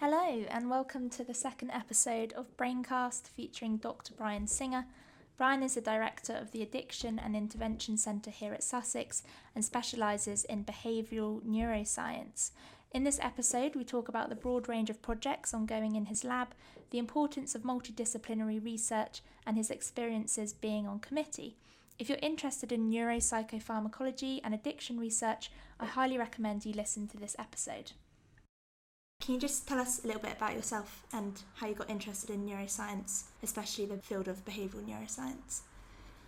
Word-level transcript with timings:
Hello, 0.00 0.44
and 0.50 0.68
welcome 0.68 1.08
to 1.08 1.24
the 1.24 1.32
second 1.32 1.70
episode 1.70 2.34
of 2.34 2.54
Braincast 2.58 3.28
featuring 3.28 3.78
Dr. 3.78 4.12
Bryan 4.12 4.46
Singer. 4.46 4.84
Bryan 5.38 5.62
is 5.62 5.74
the 5.74 5.80
director 5.80 6.34
of 6.34 6.50
the 6.50 6.60
Addiction 6.60 7.18
and 7.18 7.34
Intervention 7.34 7.96
Centre 7.96 8.30
here 8.30 8.52
at 8.52 8.62
Sussex 8.62 9.22
and 9.54 9.64
specialises 9.64 10.44
in 10.44 10.66
behavioural 10.66 11.40
neuroscience. 11.44 12.50
In 12.92 13.04
this 13.04 13.18
episode, 13.22 13.74
we 13.74 13.84
talk 13.84 14.10
about 14.10 14.28
the 14.28 14.34
broad 14.34 14.68
range 14.68 14.90
of 14.90 15.00
projects 15.00 15.54
ongoing 15.54 15.96
in 15.96 16.04
his 16.04 16.24
lab, 16.24 16.48
the 16.90 16.98
importance 16.98 17.54
of 17.54 17.62
multidisciplinary 17.62 18.62
research, 18.62 19.22
and 19.46 19.56
his 19.56 19.70
experiences 19.70 20.52
being 20.52 20.86
on 20.86 20.98
committee. 20.98 21.56
If 21.98 22.10
you're 22.10 22.18
interested 22.20 22.70
in 22.70 22.90
neuropsychopharmacology 22.90 24.40
and 24.44 24.52
addiction 24.52 25.00
research, 25.00 25.50
I 25.80 25.86
highly 25.86 26.18
recommend 26.18 26.66
you 26.66 26.74
listen 26.74 27.08
to 27.08 27.16
this 27.16 27.34
episode. 27.38 27.92
Can 29.26 29.34
you 29.34 29.40
just 29.40 29.66
tell 29.66 29.80
us 29.80 30.04
a 30.04 30.06
little 30.06 30.22
bit 30.22 30.36
about 30.36 30.54
yourself 30.54 31.02
and 31.12 31.42
how 31.56 31.66
you 31.66 31.74
got 31.74 31.90
interested 31.90 32.30
in 32.30 32.46
neuroscience, 32.46 33.24
especially 33.42 33.84
the 33.84 33.98
field 33.98 34.28
of 34.28 34.44
behavioral 34.44 34.84
neuroscience? 34.88 35.62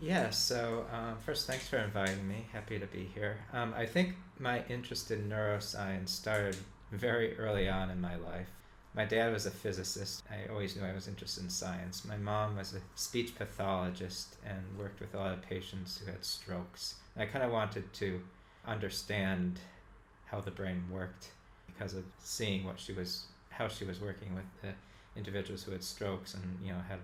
Yeah, 0.01 0.31
so 0.31 0.85
um, 0.93 1.17
first, 1.25 1.47
thanks 1.47 1.69
for 1.69 1.77
inviting 1.77 2.27
me. 2.27 2.47
Happy 2.53 2.77
to 2.77 2.87
be 2.87 3.09
here. 3.15 3.39
Um, 3.53 3.73
I 3.77 3.87
think 3.87 4.17
my 4.41 4.65
interest 4.69 5.13
in 5.13 5.29
neuroscience 5.29 6.09
started 6.09 6.57
very 6.91 7.39
early 7.39 7.69
on 7.69 7.91
in 7.91 8.01
my 8.01 8.17
life. 8.17 8.49
My 8.97 9.05
dad 9.05 9.33
was 9.33 9.47
a 9.47 9.53
physicist. 9.53 10.25
I 10.29 10.51
always 10.51 10.75
knew 10.75 10.83
I 10.83 10.93
was 10.93 11.07
interested 11.07 11.45
in 11.45 11.51
science. 11.51 12.05
My 12.05 12.17
mom 12.17 12.57
was 12.57 12.75
a 12.75 12.81
speech 12.97 13.37
pathologist 13.37 14.39
and 14.45 14.59
worked 14.77 14.99
with 14.99 15.15
a 15.15 15.19
lot 15.19 15.35
of 15.35 15.43
patients 15.43 16.01
who 16.05 16.11
had 16.11 16.25
strokes. 16.25 16.97
And 17.15 17.23
I 17.23 17.27
kind 17.31 17.45
of 17.45 17.53
wanted 17.53 17.93
to 17.93 18.21
understand 18.67 19.61
how 20.25 20.41
the 20.41 20.51
brain 20.51 20.83
worked 20.91 21.29
because 21.79 21.95
of 21.95 22.05
seeing 22.19 22.65
what 22.65 22.79
she 22.79 22.93
was, 22.93 23.25
how 23.51 23.69
she 23.69 23.85
was 23.85 24.01
working 24.01 24.35
with 24.35 24.45
the 24.63 24.73
individuals 25.17 25.63
who 25.63 25.73
had 25.73 25.83
strokes 25.83 26.35
and 26.35 26.43
you 26.63 26.73
know 26.73 26.79
had 26.89 26.99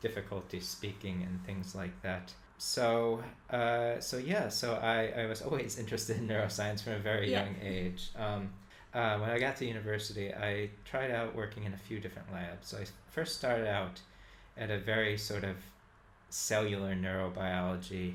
difficulty 0.00 0.60
speaking 0.60 1.22
and 1.22 1.44
things 1.46 1.74
like 1.74 2.00
that. 2.02 2.32
So, 2.58 3.22
uh, 3.50 3.98
so 4.00 4.18
yeah, 4.18 4.48
so 4.48 4.74
I, 4.74 5.22
I 5.22 5.26
was 5.26 5.42
always 5.42 5.78
interested 5.82 6.18
in 6.18 6.28
neuroscience 6.28 6.82
from 6.82 6.94
a 6.94 6.98
very 6.98 7.30
yeah. 7.30 7.44
young 7.44 7.56
age. 7.62 8.10
Um, 8.16 8.50
uh, 8.94 9.18
when 9.18 9.30
I 9.30 9.38
got 9.38 9.56
to 9.56 9.64
university, 9.64 10.32
I 10.34 10.68
tried 10.84 11.10
out 11.10 11.34
working 11.34 11.64
in 11.64 11.72
a 11.72 11.78
few 11.78 11.98
different 11.98 12.30
labs. 12.30 12.68
So 12.68 12.76
I 12.76 12.84
first 13.10 13.38
started 13.38 13.66
out 13.66 14.00
at 14.56 14.70
a 14.70 14.78
very 14.78 15.16
sort 15.16 15.44
of 15.44 15.56
cellular 16.28 16.94
neurobiology 16.94 18.14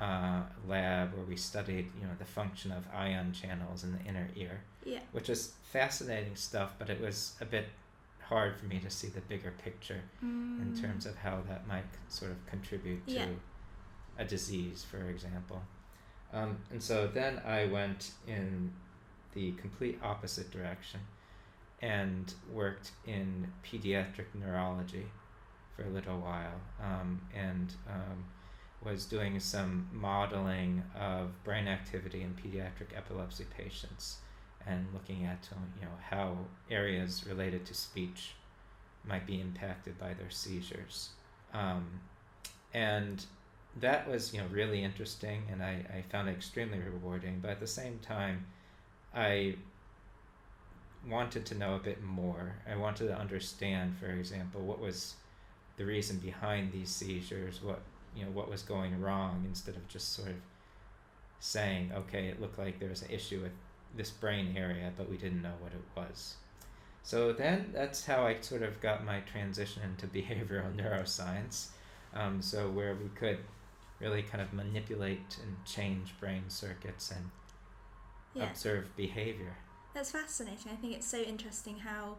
uh, 0.00 0.42
lab 0.68 1.14
where 1.14 1.24
we 1.24 1.36
studied, 1.36 1.90
you 2.00 2.06
know, 2.06 2.14
the 2.18 2.24
function 2.24 2.72
of 2.72 2.84
ion 2.94 3.32
channels 3.32 3.84
in 3.84 3.92
the 3.92 4.04
inner 4.04 4.28
ear. 4.36 4.60
Yeah. 4.84 5.00
Which 5.12 5.30
is 5.30 5.52
fascinating 5.72 6.36
stuff, 6.36 6.74
but 6.78 6.90
it 6.90 7.00
was 7.00 7.34
a 7.40 7.44
bit 7.44 7.66
hard 8.20 8.56
for 8.56 8.66
me 8.66 8.78
to 8.80 8.90
see 8.90 9.08
the 9.08 9.20
bigger 9.22 9.52
picture 9.62 10.02
mm. 10.24 10.60
in 10.60 10.80
terms 10.80 11.06
of 11.06 11.16
how 11.16 11.40
that 11.48 11.66
might 11.66 11.84
sort 12.08 12.30
of 12.30 12.46
contribute 12.46 13.06
to 13.06 13.14
yeah. 13.14 13.26
a 14.18 14.24
disease, 14.24 14.84
for 14.88 15.08
example. 15.08 15.62
Um, 16.32 16.58
and 16.70 16.82
so 16.82 17.06
then 17.06 17.40
I 17.46 17.66
went 17.66 18.10
in 18.26 18.72
the 19.34 19.52
complete 19.52 19.98
opposite 20.02 20.50
direction 20.50 21.00
and 21.80 22.32
worked 22.52 22.90
in 23.06 23.46
pediatric 23.64 24.26
neurology 24.34 25.06
for 25.76 25.84
a 25.84 25.90
little 25.90 26.18
while 26.18 26.60
um, 26.82 27.20
and 27.34 27.74
um, 27.88 28.24
was 28.84 29.04
doing 29.04 29.40
some 29.40 29.88
modeling 29.92 30.82
of 30.98 31.42
brain 31.44 31.66
activity 31.66 32.22
in 32.22 32.34
pediatric 32.34 32.96
epilepsy 32.96 33.46
patients 33.56 34.18
and 34.66 34.86
looking 34.92 35.24
at 35.24 35.48
you 35.78 35.86
know 35.86 35.92
how 36.10 36.36
areas 36.70 37.24
related 37.26 37.64
to 37.66 37.74
speech 37.74 38.32
might 39.04 39.26
be 39.26 39.40
impacted 39.40 39.98
by 39.98 40.12
their 40.14 40.30
seizures. 40.30 41.10
Um, 41.54 42.00
and 42.74 43.24
that 43.80 44.08
was 44.08 44.32
you 44.32 44.40
know 44.40 44.46
really 44.50 44.82
interesting 44.82 45.42
and 45.50 45.62
I, 45.62 45.84
I 45.94 46.04
found 46.10 46.28
it 46.28 46.32
extremely 46.32 46.78
rewarding 46.78 47.40
but 47.40 47.50
at 47.50 47.60
the 47.60 47.66
same 47.66 47.98
time 47.98 48.46
i 49.14 49.54
wanted 51.08 51.46
to 51.46 51.54
know 51.54 51.74
a 51.76 51.78
bit 51.78 52.02
more. 52.02 52.56
I 52.70 52.76
wanted 52.76 53.08
to 53.08 53.16
understand 53.16 53.96
for 53.98 54.06
example 54.06 54.60
what 54.60 54.80
was 54.80 55.14
the 55.76 55.84
reason 55.84 56.18
behind 56.18 56.72
these 56.72 56.88
seizures 56.88 57.62
what 57.62 57.80
you 58.16 58.24
know 58.24 58.30
what 58.30 58.50
was 58.50 58.62
going 58.62 59.00
wrong 59.00 59.44
instead 59.46 59.76
of 59.76 59.86
just 59.88 60.14
sort 60.14 60.28
of 60.28 60.36
saying 61.38 61.92
okay 61.94 62.28
it 62.28 62.40
looked 62.40 62.58
like 62.58 62.80
there 62.80 62.88
was 62.88 63.02
an 63.02 63.10
issue 63.10 63.40
with 63.42 63.52
this 63.96 64.10
brain 64.10 64.54
area, 64.56 64.92
but 64.96 65.10
we 65.10 65.16
didn't 65.16 65.42
know 65.42 65.54
what 65.60 65.72
it 65.72 65.82
was. 65.96 66.36
So 67.02 67.32
then 67.32 67.70
that's 67.72 68.04
how 68.04 68.26
I 68.26 68.40
sort 68.40 68.62
of 68.62 68.80
got 68.80 69.04
my 69.04 69.20
transition 69.20 69.82
into 69.82 70.06
behavioral 70.22 70.74
neuroscience. 70.74 71.68
Um, 72.14 72.40
so 72.40 72.70
where 72.70 72.94
we 72.94 73.08
could 73.14 73.38
really 74.00 74.22
kind 74.22 74.42
of 74.42 74.52
manipulate 74.52 75.38
and 75.42 75.56
change 75.64 76.14
brain 76.20 76.44
circuits 76.48 77.10
and 77.10 77.30
yeah. 78.34 78.50
observe 78.50 78.94
behavior. 78.96 79.56
That's 79.94 80.10
fascinating. 80.10 80.72
I 80.72 80.76
think 80.76 80.94
it's 80.94 81.06
so 81.06 81.18
interesting 81.18 81.78
how 81.78 82.16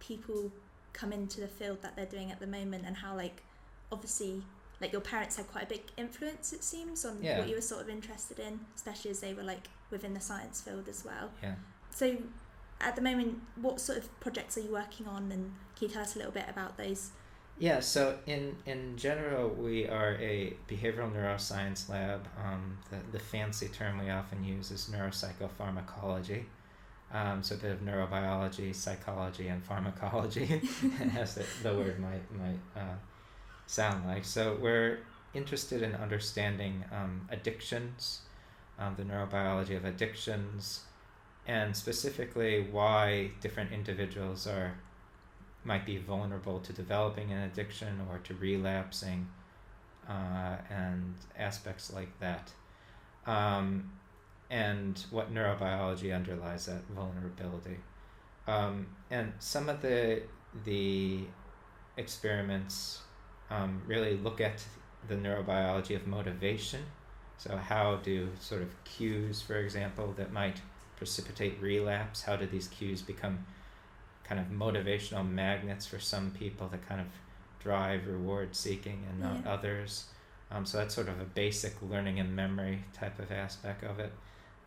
people 0.00 0.50
come 0.92 1.12
into 1.12 1.40
the 1.40 1.48
field 1.48 1.80
that 1.82 1.96
they're 1.96 2.06
doing 2.06 2.30
at 2.32 2.40
the 2.40 2.46
moment 2.46 2.84
and 2.86 2.96
how 2.96 3.16
like 3.16 3.42
obviously 3.90 4.42
like 4.82 4.92
your 4.92 5.00
parents 5.00 5.36
had 5.36 5.50
quite 5.50 5.64
a 5.64 5.66
big 5.66 5.82
influence 5.96 6.52
it 6.52 6.64
seems 6.64 7.04
on 7.04 7.18
yeah. 7.22 7.38
what 7.38 7.48
you 7.48 7.54
were 7.54 7.62
sort 7.62 7.80
of 7.80 7.88
interested 7.88 8.38
in 8.38 8.60
especially 8.74 9.12
as 9.12 9.20
they 9.20 9.32
were 9.32 9.44
like 9.44 9.68
within 9.90 10.12
the 10.12 10.20
science 10.20 10.60
field 10.60 10.88
as 10.88 11.04
well. 11.04 11.30
Yeah. 11.42 11.54
So 11.90 12.16
at 12.80 12.96
the 12.96 13.02
moment 13.02 13.40
what 13.56 13.80
sort 13.80 13.98
of 13.98 14.20
projects 14.20 14.58
are 14.58 14.60
you 14.60 14.72
working 14.72 15.06
on 15.06 15.30
and 15.30 15.54
can 15.76 15.88
you 15.88 15.88
tell 15.88 16.02
us 16.02 16.16
a 16.16 16.18
little 16.18 16.32
bit 16.32 16.46
about 16.48 16.76
those? 16.76 17.12
Yeah 17.58 17.80
so 17.80 18.18
in 18.26 18.56
in 18.66 18.96
general 18.96 19.50
we 19.50 19.86
are 19.88 20.16
a 20.16 20.56
behavioral 20.68 21.12
neuroscience 21.12 21.88
lab. 21.88 22.26
Um, 22.44 22.78
the, 22.90 22.98
the 23.12 23.24
fancy 23.24 23.68
term 23.68 24.04
we 24.04 24.10
often 24.10 24.42
use 24.42 24.72
is 24.72 24.90
neuropsychopharmacology. 24.92 26.44
Um, 27.12 27.42
so 27.42 27.54
a 27.54 27.58
bit 27.58 27.72
of 27.72 27.80
neurobiology 27.80 28.74
psychology 28.74 29.48
and 29.48 29.62
pharmacology 29.62 30.62
as 31.16 31.34
the, 31.34 31.44
the 31.62 31.74
word 31.74 32.00
might 32.00 32.32
might 32.36 32.58
uh, 32.74 32.96
sound 33.66 34.06
like. 34.06 34.24
So 34.24 34.58
we're 34.60 35.00
interested 35.34 35.82
in 35.82 35.94
understanding 35.94 36.84
um, 36.92 37.28
addictions, 37.30 38.20
um, 38.78 38.94
the 38.96 39.04
neurobiology 39.04 39.76
of 39.76 39.84
addictions, 39.84 40.80
and 41.46 41.76
specifically 41.76 42.66
why 42.70 43.30
different 43.40 43.72
individuals 43.72 44.46
are 44.46 44.74
might 45.64 45.86
be 45.86 45.96
vulnerable 45.96 46.58
to 46.58 46.72
developing 46.72 47.30
an 47.30 47.42
addiction 47.42 48.00
or 48.10 48.18
to 48.18 48.34
relapsing, 48.34 49.28
uh, 50.08 50.56
and 50.68 51.14
aspects 51.38 51.92
like 51.92 52.18
that. 52.18 52.50
Um, 53.26 53.92
and 54.50 55.04
what 55.10 55.32
neurobiology 55.32 56.14
underlies 56.14 56.66
that 56.66 56.82
vulnerability. 56.94 57.78
Um, 58.46 58.88
and 59.10 59.32
some 59.38 59.68
of 59.68 59.82
the 59.82 60.22
the 60.64 61.20
experiments 61.96 63.00
um, 63.52 63.82
really 63.86 64.16
look 64.16 64.40
at 64.40 64.64
the 65.08 65.14
neurobiology 65.14 65.94
of 65.94 66.06
motivation. 66.06 66.80
So, 67.38 67.56
how 67.56 67.96
do 67.96 68.28
sort 68.40 68.62
of 68.62 68.68
cues, 68.84 69.42
for 69.42 69.56
example, 69.56 70.14
that 70.16 70.32
might 70.32 70.60
precipitate 70.96 71.60
relapse, 71.60 72.22
how 72.22 72.36
do 72.36 72.46
these 72.46 72.68
cues 72.68 73.02
become 73.02 73.44
kind 74.24 74.40
of 74.40 74.46
motivational 74.46 75.28
magnets 75.28 75.86
for 75.86 75.98
some 75.98 76.30
people 76.30 76.68
that 76.68 76.88
kind 76.88 77.00
of 77.00 77.08
drive 77.60 78.06
reward 78.06 78.54
seeking 78.54 79.04
and 79.10 79.20
not 79.20 79.44
yeah. 79.44 79.52
others? 79.52 80.04
Um, 80.50 80.64
so, 80.64 80.78
that's 80.78 80.94
sort 80.94 81.08
of 81.08 81.20
a 81.20 81.24
basic 81.24 81.74
learning 81.82 82.20
and 82.20 82.34
memory 82.34 82.84
type 82.92 83.18
of 83.18 83.32
aspect 83.32 83.82
of 83.82 83.98
it. 83.98 84.12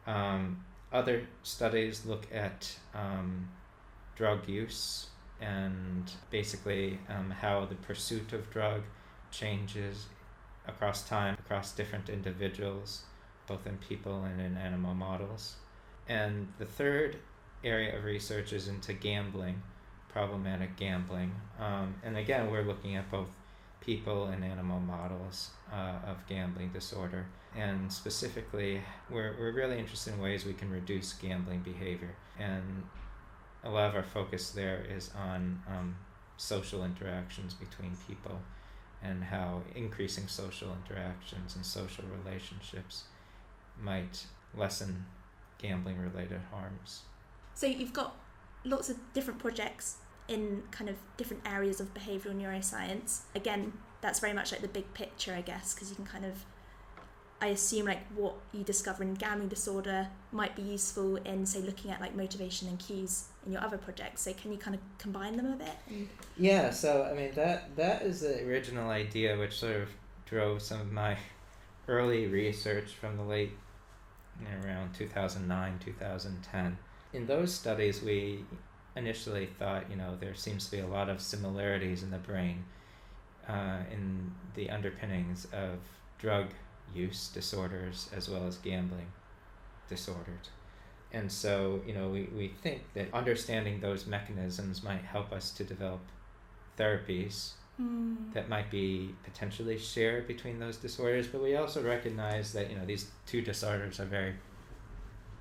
Um, 0.06 0.64
other 0.92 1.28
studies 1.44 2.06
look 2.06 2.28
at 2.34 2.78
um, 2.94 3.50
drug 4.16 4.48
use 4.48 5.08
and 5.42 6.12
basically 6.30 7.00
um, 7.10 7.32
how 7.32 7.66
the 7.66 7.76
pursuit 7.76 8.34
of 8.34 8.50
drug 8.50 8.82
changes 9.32 10.08
across 10.68 11.08
time, 11.08 11.36
across 11.40 11.72
different 11.72 12.10
individuals, 12.10 13.04
both 13.48 13.68
in 13.68 13.78
people 13.78 14.24
and 14.24 14.40
in 14.42 14.58
animal 14.58 14.94
models. 14.94 15.56
And 16.08 16.48
the 16.58 16.66
third 16.66 17.18
area 17.64 17.98
of 17.98 18.04
research 18.04 18.54
is 18.54 18.68
into 18.68 18.94
gambling, 18.94 19.62
problematic 20.10 20.76
gambling. 20.78 21.34
Um, 21.60 21.96
and 22.04 22.18
again, 22.18 22.50
we're 22.50 22.64
looking 22.64 22.96
at 22.96 23.10
both 23.12 23.30
people 23.82 24.26
and 24.26 24.44
animal 24.44 24.80
models 24.80 25.52
uh, 25.72 26.00
of 26.08 26.26
gambling 26.28 26.70
disorder. 26.70 27.26
And 27.56 27.92
specifically, 27.92 28.82
we're, 29.10 29.36
we're 29.40 29.54
really 29.54 29.78
interested 29.78 30.14
in 30.14 30.20
ways 30.20 30.46
we 30.46 30.54
can 30.54 30.70
reduce 30.70 31.14
gambling 31.14 31.62
behavior. 31.62 32.16
And 32.40 32.84
a 33.66 33.70
lot 33.70 33.90
of 33.90 33.96
our 33.96 34.04
focus 34.04 34.52
there 34.52 34.86
is 34.88 35.10
on 35.18 35.62
um, 35.68 35.96
social 36.38 36.86
interactions 36.86 37.54
between 37.54 37.98
people 38.08 38.40
and 39.04 39.24
how 39.24 39.62
increasing 39.76 40.28
social 40.28 40.70
interactions 40.84 41.56
and 41.56 41.66
social 41.66 42.06
relationships 42.24 43.04
might 43.82 44.26
lessen 44.56 45.06
gambling 45.58 45.98
related 45.98 46.40
harms. 46.52 47.02
So 47.54 47.68
you've 47.68 47.94
got 47.94 48.16
lots 48.64 48.90
of 48.90 48.98
different 49.14 49.40
projects 49.40 49.98
in 50.28 50.64
kind 50.72 50.90
of 50.90 50.96
different 51.18 51.44
areas 51.46 51.80
of 51.80 51.94
behavioral 51.94 52.36
neuroscience. 52.36 53.22
Again, 53.36 53.74
that's 54.02 54.20
very 54.20 54.34
much 54.34 54.52
like 54.52 54.62
the 54.62 54.68
big 54.68 54.94
picture, 54.94 55.34
I 55.34 55.42
guess, 55.42 55.74
because 55.74 55.90
you 55.90 55.96
can 55.96 56.06
kind 56.06 56.26
of, 56.26 56.46
I 57.42 57.48
assume, 57.48 57.86
like 57.86 58.00
what 58.16 58.36
you 58.54 58.64
discover 58.64 59.04
in 59.04 59.14
gambling 59.14 59.50
disorder 59.50 60.08
might 60.32 60.56
be 60.56 60.62
useful 60.62 61.18
in, 61.18 61.46
say, 61.46 61.60
looking 61.60 61.92
at 61.92 62.00
like 62.00 62.16
motivation 62.16 62.68
and 62.68 62.80
cues 62.80 63.26
in 63.46 63.52
your 63.52 63.62
other 63.62 63.78
projects. 63.78 64.22
So 64.22 64.34
can 64.34 64.52
you 64.52 64.58
kind 64.58 64.76
of 64.76 64.82
combine 64.98 65.36
them 65.36 65.54
a 65.54 65.56
bit? 65.56 66.08
Yeah. 66.38 66.70
So 66.72 67.08
I 67.10 67.14
mean 67.14 67.34
that 67.36 67.76
that 67.76 68.04
is 68.04 68.22
the 68.22 68.44
original 68.46 68.90
idea, 68.90 69.38
which 69.38 69.60
sort 69.60 69.76
of 69.76 69.90
drove 70.26 70.62
some 70.62 70.82
of 70.82 70.92
my 70.92 71.18
early 71.88 72.28
research 72.28 72.94
from 72.94 73.18
the 73.18 73.24
late 73.24 73.52
you 74.40 74.48
know, 74.48 74.68
around 74.68 74.94
2009 74.94 75.80
2010 75.80 76.78
in 77.14 77.26
those 77.26 77.54
studies 77.54 78.02
we 78.02 78.44
initially 78.96 79.46
thought 79.46 79.90
you 79.90 79.96
know 79.96 80.16
there 80.20 80.34
seems 80.34 80.66
to 80.66 80.72
be 80.72 80.80
a 80.80 80.88
lot 80.88 81.10
of 81.10 81.22
similarities 81.22 82.04
in 82.04 82.12
the 82.12 82.18
brain 82.18 82.66
uh, 83.48 83.78
in 83.92 84.32
the 84.56 84.70
underpinnings 84.70 85.46
of 85.54 85.80
drug 86.18 86.48
use 86.94 87.30
disorders 87.30 88.10
as 88.16 88.30
well 88.30 88.46
as 88.48 88.58
gambling 88.58 89.12
disorders. 89.90 90.50
And 91.12 91.32
so 91.32 91.82
you 91.86 91.94
know 91.94 92.10
we, 92.10 92.24
we 92.36 92.50
think 92.62 92.82
that 92.94 93.14
understanding 93.14 93.80
those 93.80 94.06
mechanisms 94.06 94.84
might 94.84 95.04
help 95.04 95.32
us 95.32 95.52
to 95.52 95.64
develop 95.64 96.02
therapies 96.78 97.52
mm. 97.82 98.34
that 98.34 98.50
might 98.50 98.70
be 98.70 99.16
potentially 99.24 99.78
shared 99.78 100.28
between 100.28 100.60
those 100.60 100.76
disorders 100.78 101.28
but 101.28 101.42
we 101.42 101.56
also 101.56 101.82
recognize 101.82 102.52
that 102.54 102.70
you 102.70 102.76
know 102.76 102.86
these 102.86 103.12
two 103.26 103.42
disorders 103.42 104.00
are 104.00 104.06
very 104.06 104.34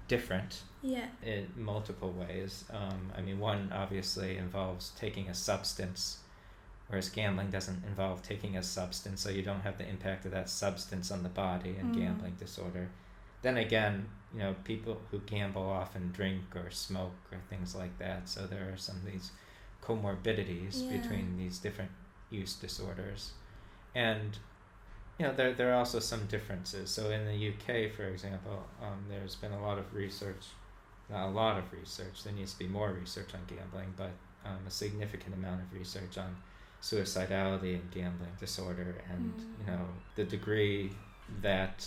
different 0.07 0.63
yeah. 0.83 1.07
in 1.25 1.49
multiple 1.57 2.13
ways. 2.13 2.65
Um, 2.71 3.11
i 3.17 3.21
mean 3.21 3.39
one 3.39 3.73
obviously 3.75 4.37
involves 4.37 4.93
taking 4.97 5.29
a 5.29 5.35
substance 5.35 6.19
whereas 6.89 7.09
gambling 7.09 7.51
doesn't 7.51 7.85
involve 7.85 8.23
taking 8.23 8.57
a 8.57 8.63
substance 8.63 9.21
so 9.23 9.31
you 9.31 9.43
don't 9.43 9.61
have 9.63 9.79
the 9.79 9.89
impact 9.89 10.25
of 10.27 10.31
that 10.33 10.49
substance 10.51 11.11
on 11.11 11.23
the 11.23 11.29
body 11.29 11.77
in 11.79 11.87
Mm. 11.93 11.95
gambling 11.99 12.35
disorder 12.39 12.89
then 13.43 13.57
again 13.57 14.07
you 14.33 14.39
know 14.41 14.55
people 14.65 15.01
who 15.11 15.19
gamble 15.21 15.69
often 15.69 16.11
drink 16.13 16.55
or 16.57 16.71
smoke 16.71 17.15
or 17.33 17.39
things 17.51 17.75
like 17.75 17.97
that 17.99 18.29
so 18.29 18.47
there 18.47 18.71
are 18.73 18.77
some 18.77 18.97
of 18.97 19.05
these 19.05 19.31
comorbidities 19.83 20.83
Yeah. 20.91 20.97
between 20.99 21.37
these 21.37 21.59
different 21.59 21.91
use 22.31 22.55
disorders 22.55 23.33
and 23.95 24.39
you 25.19 25.27
know 25.27 25.33
there, 25.35 25.53
there 25.53 25.71
are 25.73 25.77
also 25.79 26.01
some 26.01 26.27
differences 26.27 26.91
so 26.91 27.11
in 27.11 27.25
the 27.27 27.49
uk 27.51 27.93
for 27.93 28.05
example 28.05 28.65
um, 28.83 29.05
there's 29.09 29.37
been 29.37 29.53
a 29.53 29.63
lot 29.63 29.79
of 29.79 29.95
research 29.95 30.47
not 31.11 31.27
a 31.29 31.31
lot 31.31 31.59
of 31.59 31.73
research 31.73 32.25
there 32.25 32.33
needs 32.33 32.53
to 32.55 32.59
be 32.59 32.67
more 32.67 32.93
research 32.93 33.35
on 33.35 33.41
gambling 33.47 33.93
but 33.97 34.11
um, 34.45 34.59
a 34.67 34.71
significant 34.71 35.35
amount 35.35 35.61
of 35.61 35.73
research 35.73 36.19
on 36.19 36.35
suicidality 36.89 37.75
and 37.81 37.91
gambling 37.91 38.37
disorder 38.39 38.91
and 39.11 39.35
Mm. 39.35 39.59
you 39.61 39.67
know 39.71 39.85
the 40.17 40.25
degree 40.37 40.91
that 41.41 41.79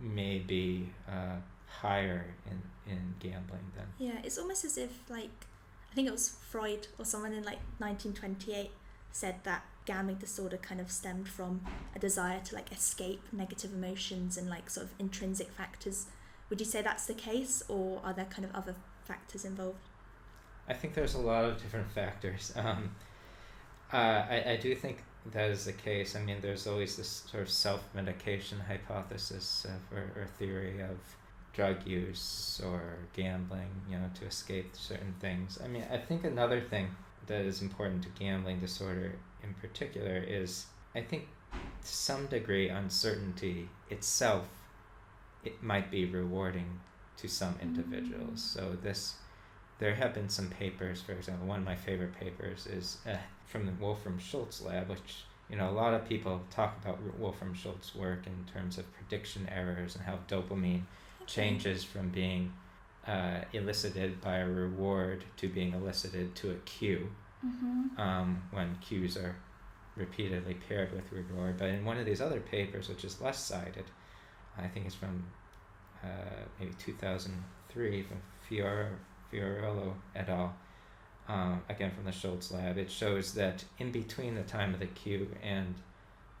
may 0.00 0.38
be 0.38 0.88
uh, 1.16 1.36
higher 1.82 2.24
in, 2.50 2.58
in 2.92 3.02
gambling 3.18 3.66
than 3.76 3.86
Yeah, 3.98 4.18
it's 4.24 4.38
almost 4.38 4.64
as 4.64 4.78
if 4.78 4.92
like 5.10 5.36
I 5.90 5.94
think 5.94 6.08
it 6.08 6.12
was 6.20 6.28
Freud 6.50 6.88
or 6.98 7.04
someone 7.04 7.32
in 7.32 7.44
like 7.52 7.60
1928 7.78 8.70
said 9.12 9.36
that 9.44 9.62
gambling 9.84 10.16
disorder 10.26 10.56
kind 10.56 10.80
of 10.80 10.90
stemmed 10.90 11.28
from 11.28 11.60
a 11.94 11.98
desire 11.98 12.40
to 12.40 12.54
like 12.54 12.72
escape 12.72 13.22
negative 13.32 13.72
emotions 13.74 14.36
and 14.38 14.48
like 14.48 14.68
sort 14.70 14.86
of 14.86 14.92
intrinsic 14.98 15.50
factors. 15.52 16.06
Would 16.48 16.60
you 16.60 16.66
say 16.66 16.80
that's 16.82 17.06
the 17.06 17.14
case, 17.14 17.62
or 17.68 18.00
are 18.04 18.12
there 18.12 18.26
kind 18.36 18.44
of 18.44 18.54
other 18.54 18.74
factors 19.04 19.44
involved? 19.44 19.86
I 20.68 20.74
think 20.74 20.94
there's 20.94 21.14
a 21.14 21.18
lot 21.32 21.44
of 21.44 21.60
different 21.62 21.90
factors. 21.90 22.52
Um, 22.64 22.90
uh, 23.92 23.96
I, 23.96 24.44
I 24.52 24.56
do 24.56 24.74
think 24.74 25.02
that 25.32 25.50
is 25.50 25.64
the 25.64 25.72
case. 25.72 26.16
I 26.16 26.20
mean, 26.20 26.38
there's 26.40 26.66
always 26.66 26.96
this 26.96 27.24
sort 27.30 27.42
of 27.42 27.50
self 27.50 27.82
medication 27.94 28.58
hypothesis 28.60 29.66
or, 29.92 30.20
or 30.20 30.26
theory 30.38 30.80
of 30.80 30.98
drug 31.52 31.86
use 31.86 32.60
or 32.64 32.98
gambling, 33.14 33.70
you 33.90 33.96
know, 33.96 34.10
to 34.20 34.26
escape 34.26 34.76
certain 34.76 35.14
things. 35.20 35.58
I 35.62 35.68
mean, 35.68 35.84
I 35.90 35.96
think 35.96 36.24
another 36.24 36.60
thing 36.60 36.88
that 37.26 37.44
is 37.44 37.62
important 37.62 38.02
to 38.02 38.08
gambling 38.10 38.60
disorder 38.60 39.14
in 39.42 39.54
particular 39.54 40.16
is 40.16 40.66
I 40.94 41.00
think 41.00 41.28
to 41.52 41.88
some 41.88 42.26
degree 42.26 42.68
uncertainty 42.68 43.68
itself 43.90 44.46
it 45.44 45.62
might 45.62 45.90
be 45.90 46.04
rewarding 46.04 46.80
to 47.18 47.28
some 47.28 47.54
individuals. 47.62 48.40
Mm. 48.40 48.54
So 48.54 48.76
this 48.82 49.14
there 49.78 49.94
have 49.94 50.14
been 50.14 50.28
some 50.28 50.48
papers, 50.48 51.02
for 51.02 51.12
example, 51.12 51.46
one 51.46 51.60
of 51.60 51.64
my 51.64 51.76
favorite 51.76 52.18
papers 52.18 52.66
is 52.66 52.98
uh, 53.06 53.16
from 53.46 53.66
the 53.66 53.72
Wolfram 53.72 54.18
Schultz 54.18 54.62
lab, 54.62 54.88
which 54.88 55.24
you 55.50 55.56
know 55.56 55.70
a 55.70 55.72
lot 55.72 55.94
of 55.94 56.08
people 56.08 56.42
talk 56.50 56.78
about 56.82 56.98
Wolfram 57.18 57.54
Schultz 57.54 57.94
work 57.94 58.26
in 58.26 58.52
terms 58.52 58.78
of 58.78 58.84
prediction 58.94 59.48
errors 59.54 59.94
and 59.96 60.04
how 60.04 60.18
dopamine 60.28 60.82
changes 61.26 61.84
from 61.84 62.08
being 62.08 62.52
uh, 63.06 63.40
elicited 63.52 64.20
by 64.20 64.38
a 64.38 64.48
reward 64.48 65.24
to 65.36 65.48
being 65.48 65.72
elicited 65.72 66.34
to 66.36 66.50
a 66.50 66.56
cue 66.64 67.10
Mm-hmm. 67.44 68.00
um, 68.00 68.42
when 68.50 68.76
cues 68.80 69.16
are 69.16 69.36
repeatedly 69.94 70.54
paired 70.54 70.92
with 70.92 71.12
reward. 71.12 71.58
But 71.58 71.68
in 71.68 71.84
one 71.84 71.98
of 71.98 72.06
these 72.06 72.20
other 72.20 72.40
papers, 72.40 72.88
which 72.88 73.04
is 73.04 73.20
less 73.20 73.38
cited, 73.44 73.84
I 74.58 74.66
think 74.68 74.86
it's 74.86 74.94
from 74.94 75.24
uh, 76.02 76.06
maybe 76.58 76.72
2003 76.78 78.02
from 78.02 78.16
Fior, 78.48 78.90
Fiorillo 79.32 79.94
et 80.14 80.28
al., 80.28 80.54
um, 81.28 81.62
again 81.68 81.90
from 81.90 82.04
the 82.04 82.12
Schultz 82.12 82.52
lab, 82.52 82.78
it 82.78 82.90
shows 82.90 83.34
that 83.34 83.64
in 83.78 83.90
between 83.90 84.34
the 84.34 84.42
time 84.42 84.72
of 84.72 84.80
the 84.80 84.86
cue 84.86 85.28
and 85.42 85.74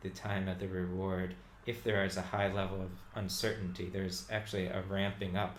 the 0.02 0.10
time 0.10 0.48
of 0.48 0.58
the 0.60 0.68
reward, 0.68 1.34
if 1.66 1.82
there 1.82 2.04
is 2.04 2.16
a 2.16 2.22
high 2.22 2.52
level 2.52 2.80
of 2.80 2.90
uncertainty, 3.16 3.88
there's 3.92 4.26
actually 4.30 4.66
a 4.66 4.82
ramping 4.88 5.36
up 5.36 5.58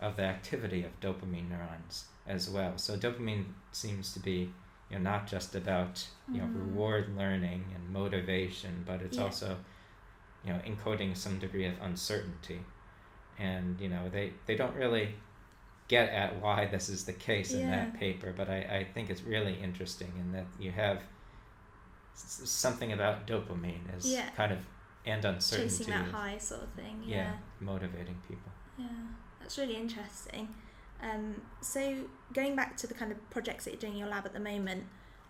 of 0.00 0.16
the 0.16 0.22
activity 0.22 0.84
of 0.84 0.98
dopamine 1.00 1.50
neurons 1.50 2.06
as 2.26 2.48
well. 2.48 2.78
So 2.78 2.96
dopamine 2.96 3.44
seems 3.72 4.12
to 4.14 4.20
be 4.20 4.50
you 4.90 4.96
know 4.98 5.10
not 5.10 5.26
just 5.26 5.54
about 5.54 6.06
you 6.32 6.40
know 6.40 6.46
Mhm. 6.46 6.54
reward 6.54 7.16
learning 7.16 7.64
and 7.74 7.90
motivation, 7.90 8.82
but 8.86 9.02
it's 9.02 9.18
Yeah. 9.18 9.24
also 9.24 9.58
you 10.44 10.52
know 10.52 10.58
encoding 10.60 11.16
some 11.16 11.38
degree 11.38 11.66
of 11.66 11.80
uncertainty, 11.82 12.64
and 13.38 13.78
you 13.80 13.88
know 13.88 14.08
they 14.08 14.32
they 14.46 14.56
don't 14.56 14.74
really 14.74 15.14
get 15.88 16.08
at 16.10 16.40
why 16.40 16.66
this 16.66 16.88
is 16.88 17.04
the 17.04 17.12
case 17.12 17.52
in 17.52 17.70
that 17.70 17.94
paper, 17.94 18.32
but 18.36 18.48
I, 18.48 18.58
I 18.78 18.86
think 18.94 19.10
it's 19.10 19.22
really 19.22 19.54
interesting 19.62 20.12
in 20.18 20.32
that 20.32 20.46
you 20.58 20.70
have 20.72 20.98
s- 22.14 22.40
something 22.44 22.92
about 22.92 23.26
dopamine 23.26 23.94
is 23.96 24.06
Yeah. 24.06 24.28
kind 24.30 24.52
of 24.52 24.58
and 25.06 25.22
uncertainty 25.26 25.68
Chasing 25.68 25.90
that 25.92 26.06
is- 26.06 26.12
high 26.12 26.38
sort 26.38 26.62
of 26.62 26.70
thing. 26.70 27.02
yeah, 27.04 27.16
yeah. 27.16 27.32
motivating 27.60 28.16
people. 28.26 28.50
Yeah, 28.78 28.86
that's 29.38 29.58
really 29.58 29.76
interesting. 29.76 30.48
Um, 31.02 31.42
so 31.60 32.08
going 32.32 32.56
back 32.56 32.78
to 32.78 32.86
the 32.86 32.94
kind 32.94 33.12
of 33.12 33.18
projects 33.30 33.64
that 33.64 33.72
you're 33.72 33.80
doing 33.80 33.92
in 33.94 33.98
your 33.98 34.08
lab 34.08 34.24
at 34.24 34.32
the 34.32 34.40
moment, 34.40 34.84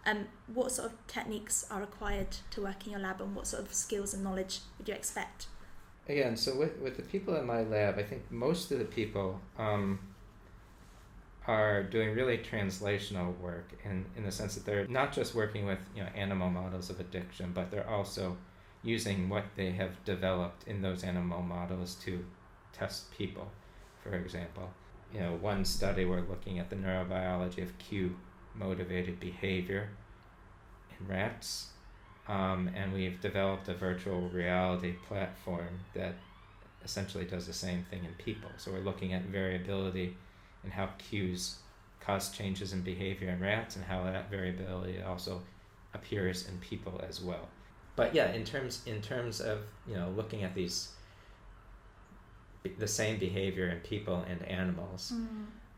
um, 0.07 0.29
what 0.47 0.71
sort 0.71 0.93
of 0.93 1.07
techniques 1.09 1.67
are 1.71 1.81
required 1.81 2.37
to 2.51 2.63
work 2.63 2.87
in 2.87 2.93
your 2.93 3.01
lab, 3.01 3.21
and 3.21 3.35
what 3.35 3.49
sort 3.49 3.65
of 3.65 3.75
skills 3.75 4.15
and 4.15 4.23
knowledge 4.23 4.61
would 4.79 4.87
you 4.89 4.95
expect? 4.95 5.47
Again, 6.09 6.37
so 6.37 6.55
with, 6.57 6.79
with 6.79 6.97
the 6.97 7.03
people 7.03 7.35
in 7.35 7.45
my 7.47 7.63
lab, 7.63 7.99
I 7.99 8.05
think 8.05 8.31
most 8.31 8.71
of 8.71 8.79
the 8.79 8.85
people 8.85 9.41
um, 9.59 9.99
are 11.47 11.83
doing 11.83 12.15
really 12.15 12.39
translational 12.39 13.39
work 13.39 13.71
in, 13.85 14.07
in 14.17 14.25
the 14.25 14.33
sense 14.33 14.55
that 14.55 14.65
they're 14.65 14.87
not 14.89 15.13
just 15.13 15.35
working 15.35 15.67
with 15.67 15.79
you 15.95 16.03
know 16.03 16.09
animal 16.15 16.51
models 16.51 16.91
of 16.91 17.01
addiction, 17.01 17.53
but 17.55 17.71
they're 17.71 17.89
also 17.89 18.37
using 18.83 19.29
what 19.29 19.45
they 19.57 19.71
have 19.73 20.03
developed 20.05 20.67
in 20.67 20.83
those 20.83 21.05
animal 21.05 21.43
models 21.43 21.95
to 21.97 22.25
test 22.73 23.11
people, 23.17 23.51
for 24.03 24.15
example. 24.15 24.71
You 25.13 25.21
know, 25.21 25.39
one 25.41 25.65
study 25.65 26.05
we're 26.05 26.23
looking 26.23 26.59
at 26.59 26.71
the 26.71 26.77
neurobiology 26.77 27.63
of 27.63 27.79
cue 27.79 28.17
motivated 28.55 29.21
behavior 29.21 29.89
in 30.99 31.09
rats 31.09 31.69
um, 32.27 32.71
and 32.75 32.93
we've 32.93 33.21
developed 33.21 33.69
a 33.69 33.75
virtual 33.75 34.29
reality 34.31 34.95
platform 35.07 35.81
that 35.95 36.15
essentially 36.85 37.25
does 37.25 37.47
the 37.47 37.53
same 37.53 37.85
thing 37.91 38.05
in 38.05 38.13
people. 38.13 38.51
So 38.57 38.73
we're 38.73 38.81
looking 38.81 39.13
at 39.13 39.25
variability 39.25 40.17
in 40.65 40.71
how 40.71 40.89
cues 40.99 41.57
cause 42.01 42.31
changes 42.31 42.73
in 42.73 42.83
behavior 42.83 43.31
in 43.31 43.41
rats 43.41 43.77
and 43.77 43.85
how 43.85 44.05
that 44.05 44.31
variability 44.31 45.01
also 45.03 45.41
appears 45.95 46.49
in 46.49 46.59
people 46.59 47.01
as 47.09 47.21
well. 47.21 47.49
But 47.97 48.15
yeah, 48.15 48.33
in 48.33 48.45
terms 48.45 48.83
in 48.87 49.01
terms 49.01 49.41
of 49.41 49.61
you 49.87 49.95
know 49.95 50.11
looking 50.17 50.43
at 50.43 50.55
these 50.55 50.91
the 52.79 52.89
same 52.89 53.19
behavior 53.19 53.69
in 53.69 53.79
people 53.81 54.25
and 54.29 54.43
animals, 54.47 55.13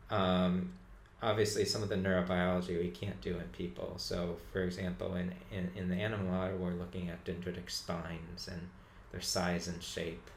um, 0.09 0.73
obviously 1.21 1.65
some 1.65 1.83
of 1.83 1.89
the 1.89 1.95
neurobiology 1.95 2.79
we 2.79 2.89
can't 2.89 3.19
do 3.21 3.37
in 3.37 3.47
people. 3.49 3.95
So, 3.97 4.37
for 4.53 4.61
example, 4.63 5.15
in, 5.15 5.33
in, 5.51 5.69
in 5.75 5.89
the 5.89 5.95
animal 5.95 6.27
model, 6.31 6.57
we're 6.57 6.71
looking 6.73 7.09
at 7.09 7.23
dendritic 7.25 7.69
spines 7.69 8.47
and 8.51 8.61
their 9.11 9.21
size 9.21 9.67
and 9.67 9.81
shape. 9.81 10.29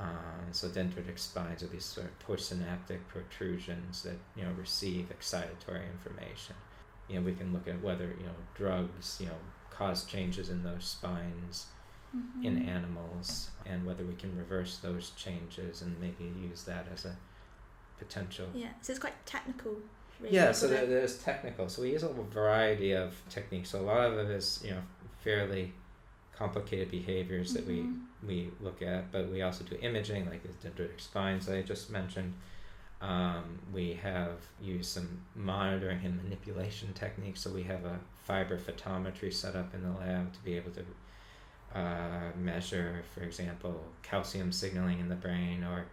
Um, 0.00 0.52
so 0.52 0.68
dendritic 0.68 1.18
spines 1.18 1.62
are 1.62 1.68
these 1.68 1.84
sort 1.84 2.06
of 2.06 2.26
postsynaptic 2.26 3.00
protrusions 3.08 4.02
that 4.02 4.16
you 4.36 4.42
know 4.42 4.50
receive 4.58 5.10
excitatory 5.10 5.82
information. 5.92 6.56
You 7.08 7.16
know, 7.16 7.26
we 7.26 7.34
can 7.34 7.52
look 7.52 7.68
at 7.68 7.82
whether 7.82 8.06
you 8.18 8.26
know 8.26 8.34
drugs 8.54 9.18
you 9.20 9.26
know 9.26 9.38
cause 9.70 10.04
changes 10.04 10.48
in 10.50 10.62
those 10.62 10.84
spines 10.84 11.66
Mm-hmm. 12.14 12.44
in 12.44 12.68
animals 12.68 13.48
and 13.64 13.86
whether 13.86 14.04
we 14.04 14.12
can 14.12 14.36
reverse 14.36 14.76
those 14.82 15.12
changes 15.16 15.80
and 15.80 15.98
maybe 15.98 16.30
use 16.46 16.62
that 16.64 16.86
as 16.92 17.06
a 17.06 17.16
potential 17.98 18.44
Yeah, 18.54 18.68
so 18.82 18.92
it's 18.92 19.00
quite 19.00 19.14
technical. 19.24 19.76
Really, 20.20 20.34
yeah, 20.34 20.52
so 20.52 20.68
there, 20.68 20.84
there's 20.84 21.16
technical. 21.22 21.70
So 21.70 21.80
we 21.80 21.92
use 21.92 22.02
a 22.02 22.12
variety 22.12 22.92
of 22.92 23.14
techniques. 23.30 23.70
So 23.70 23.80
a 23.80 23.86
lot 23.86 24.10
of 24.10 24.18
it 24.18 24.30
is, 24.30 24.60
you 24.62 24.72
know, 24.72 24.82
fairly 25.24 25.72
complicated 26.36 26.90
behaviors 26.90 27.52
that 27.54 27.64
Mhm. 27.66 27.68
we 27.68 28.26
we 28.26 28.50
look 28.60 28.82
at, 28.82 29.10
but 29.10 29.28
we 29.30 29.42
also 29.42 29.64
do 29.64 29.76
imaging, 29.82 30.26
like 30.30 30.42
the 30.44 30.68
dendritic 30.68 31.00
spines 31.00 31.46
that 31.46 31.56
I 31.56 31.62
just 31.62 31.90
mentioned. 31.90 32.34
Um, 33.00 33.58
we 33.72 33.94
have 33.94 34.38
used 34.60 34.90
some 34.92 35.22
monitoring 35.34 36.04
and 36.04 36.22
manipulation 36.22 36.92
techniques. 36.92 37.40
So 37.40 37.50
we 37.50 37.64
have 37.64 37.84
a 37.84 37.98
fiber 38.24 38.56
photometry 38.56 39.32
set 39.32 39.56
up 39.56 39.74
in 39.74 39.82
the 39.82 39.90
lab 39.98 40.32
to 40.34 40.44
be 40.44 40.54
able 40.56 40.70
to 40.70 40.84
uh, 41.74 42.30
measure, 42.36 43.02
for 43.12 43.22
example, 43.22 43.84
calcium 44.02 44.52
signaling 44.52 45.00
in 45.00 45.08
the 45.08 45.16
brain, 45.16 45.64
or 45.64 45.86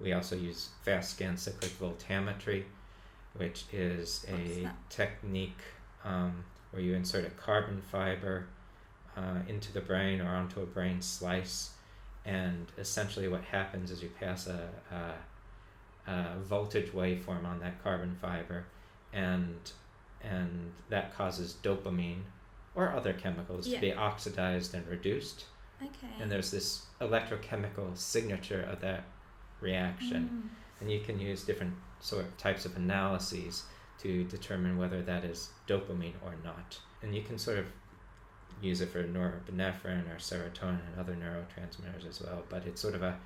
we 0.00 0.12
also 0.14 0.36
use 0.36 0.70
fast 0.84 1.10
scan 1.10 1.36
cyclic 1.36 1.72
voltammetry, 1.78 2.64
which 3.34 3.64
is 3.72 4.24
a 4.28 4.68
technique 4.88 5.60
um, 6.04 6.44
where 6.70 6.80
you 6.82 6.94
insert 6.94 7.26
a 7.26 7.30
carbon 7.30 7.82
fiber 7.82 8.46
uh, 9.16 9.40
into 9.48 9.72
the 9.72 9.80
brain 9.80 10.20
or 10.20 10.28
onto 10.34 10.60
a 10.60 10.66
brain 10.66 11.00
slice, 11.02 11.70
and 12.24 12.66
essentially 12.78 13.28
what 13.28 13.42
happens 13.44 13.90
is 13.90 14.02
you 14.02 14.10
pass 14.20 14.46
a, 14.46 14.68
a, 16.06 16.10
a 16.10 16.36
voltage 16.40 16.92
waveform 16.92 17.44
on 17.44 17.60
that 17.60 17.82
carbon 17.82 18.16
fiber, 18.20 18.64
and 19.12 19.72
and 20.22 20.72
that 20.88 21.14
causes 21.14 21.56
dopamine 21.62 22.22
or 22.74 22.90
other 22.92 23.12
chemicals 23.12 23.68
Yeah. 23.68 23.74
to 23.76 23.80
be 23.80 23.92
oxidized 23.92 24.74
and 24.74 24.86
reduced. 24.88 25.44
Okay. 25.82 26.08
And 26.18 26.30
there's 26.30 26.50
this 26.50 26.86
electrochemical 27.00 27.96
signature 27.96 28.62
of 28.62 28.80
that 28.80 29.04
reaction 29.60 30.22
Mm. 30.44 30.80
and 30.80 30.90
you 30.90 31.00
can 31.00 31.18
use 31.20 31.42
different 31.44 31.74
sort 32.00 32.24
of 32.24 32.36
types 32.38 32.64
of 32.64 32.76
analyses 32.76 33.64
to 33.98 34.24
determine 34.24 34.76
whether 34.78 35.02
that 35.02 35.24
is 35.24 35.50
dopamine 35.68 36.14
or 36.24 36.34
not. 36.42 36.78
And 37.02 37.14
you 37.14 37.22
can 37.22 37.38
sort 37.38 37.58
of 37.58 37.66
use 38.60 38.80
it 38.80 38.90
for 38.90 39.02
norepinephrine 39.04 40.08
or 40.10 40.16
serotonin 40.18 40.80
and 40.90 40.98
other 40.98 41.14
neurotransmitters 41.14 42.08
as 42.08 42.20
well. 42.20 42.44
But 42.48 42.64
it's 42.66 42.80
sort 42.80 42.94
of 42.94 43.02
a, 43.02 43.18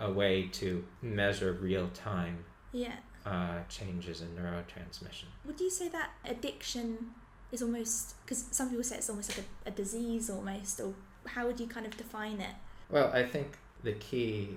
a 0.00 0.10
way 0.10 0.48
to 0.52 0.84
measure 1.02 1.52
real 1.52 1.88
time 1.88 2.44
Yeah. 2.72 2.96
uh, 3.26 3.60
changes 3.68 4.20
in 4.22 4.28
neurotransmission. 4.28 5.24
Would 5.44 5.60
you 5.60 5.70
say 5.70 5.88
that 5.88 6.10
addiction 6.24 7.12
is 7.52 7.62
almost 7.62 8.14
because 8.24 8.44
some 8.50 8.68
people 8.70 8.84
say 8.84 8.96
it's 8.96 9.08
almost 9.10 9.36
like 9.36 9.46
a, 9.64 9.68
a 9.68 9.72
disease 9.72 10.30
almost, 10.30 10.80
or 10.80 10.94
how 11.26 11.46
would 11.46 11.58
you 11.60 11.66
kind 11.66 11.86
of 11.86 11.96
define 11.96 12.40
it? 12.40 12.54
Well, 12.90 13.10
I 13.12 13.24
think 13.24 13.56
the 13.82 13.92
key, 13.94 14.50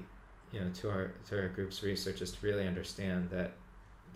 you 0.51 0.59
know, 0.59 0.69
to 0.81 0.89
our 0.89 1.11
to 1.29 1.39
our 1.41 1.47
group's 1.49 1.83
research 1.83 2.21
is 2.21 2.31
to 2.31 2.45
really 2.45 2.67
understand 2.67 3.29
that 3.31 3.53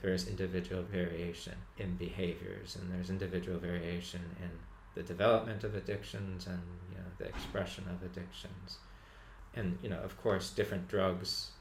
there 0.02 0.14
is 0.14 0.28
individual 0.28 0.84
variation 0.84 1.54
in 1.78 1.96
behaviors, 1.96 2.76
and 2.76 2.92
there's 2.94 3.10
individual 3.10 3.58
variation 3.58 4.22
in 4.42 4.50
the 4.96 5.04
development 5.04 5.64
of 5.64 5.76
addictions 5.76 6.48
and 6.48 6.60
you 6.90 6.98
know 6.98 7.04
the 7.18 7.26
expression 7.26 7.86
of 7.90 8.04
addictions, 8.04 8.78
and 9.56 9.78
you 9.82 9.90
know, 9.90 10.00
of 10.00 10.22
course, 10.22 10.50
different 10.50 10.88
drugs 10.88 11.52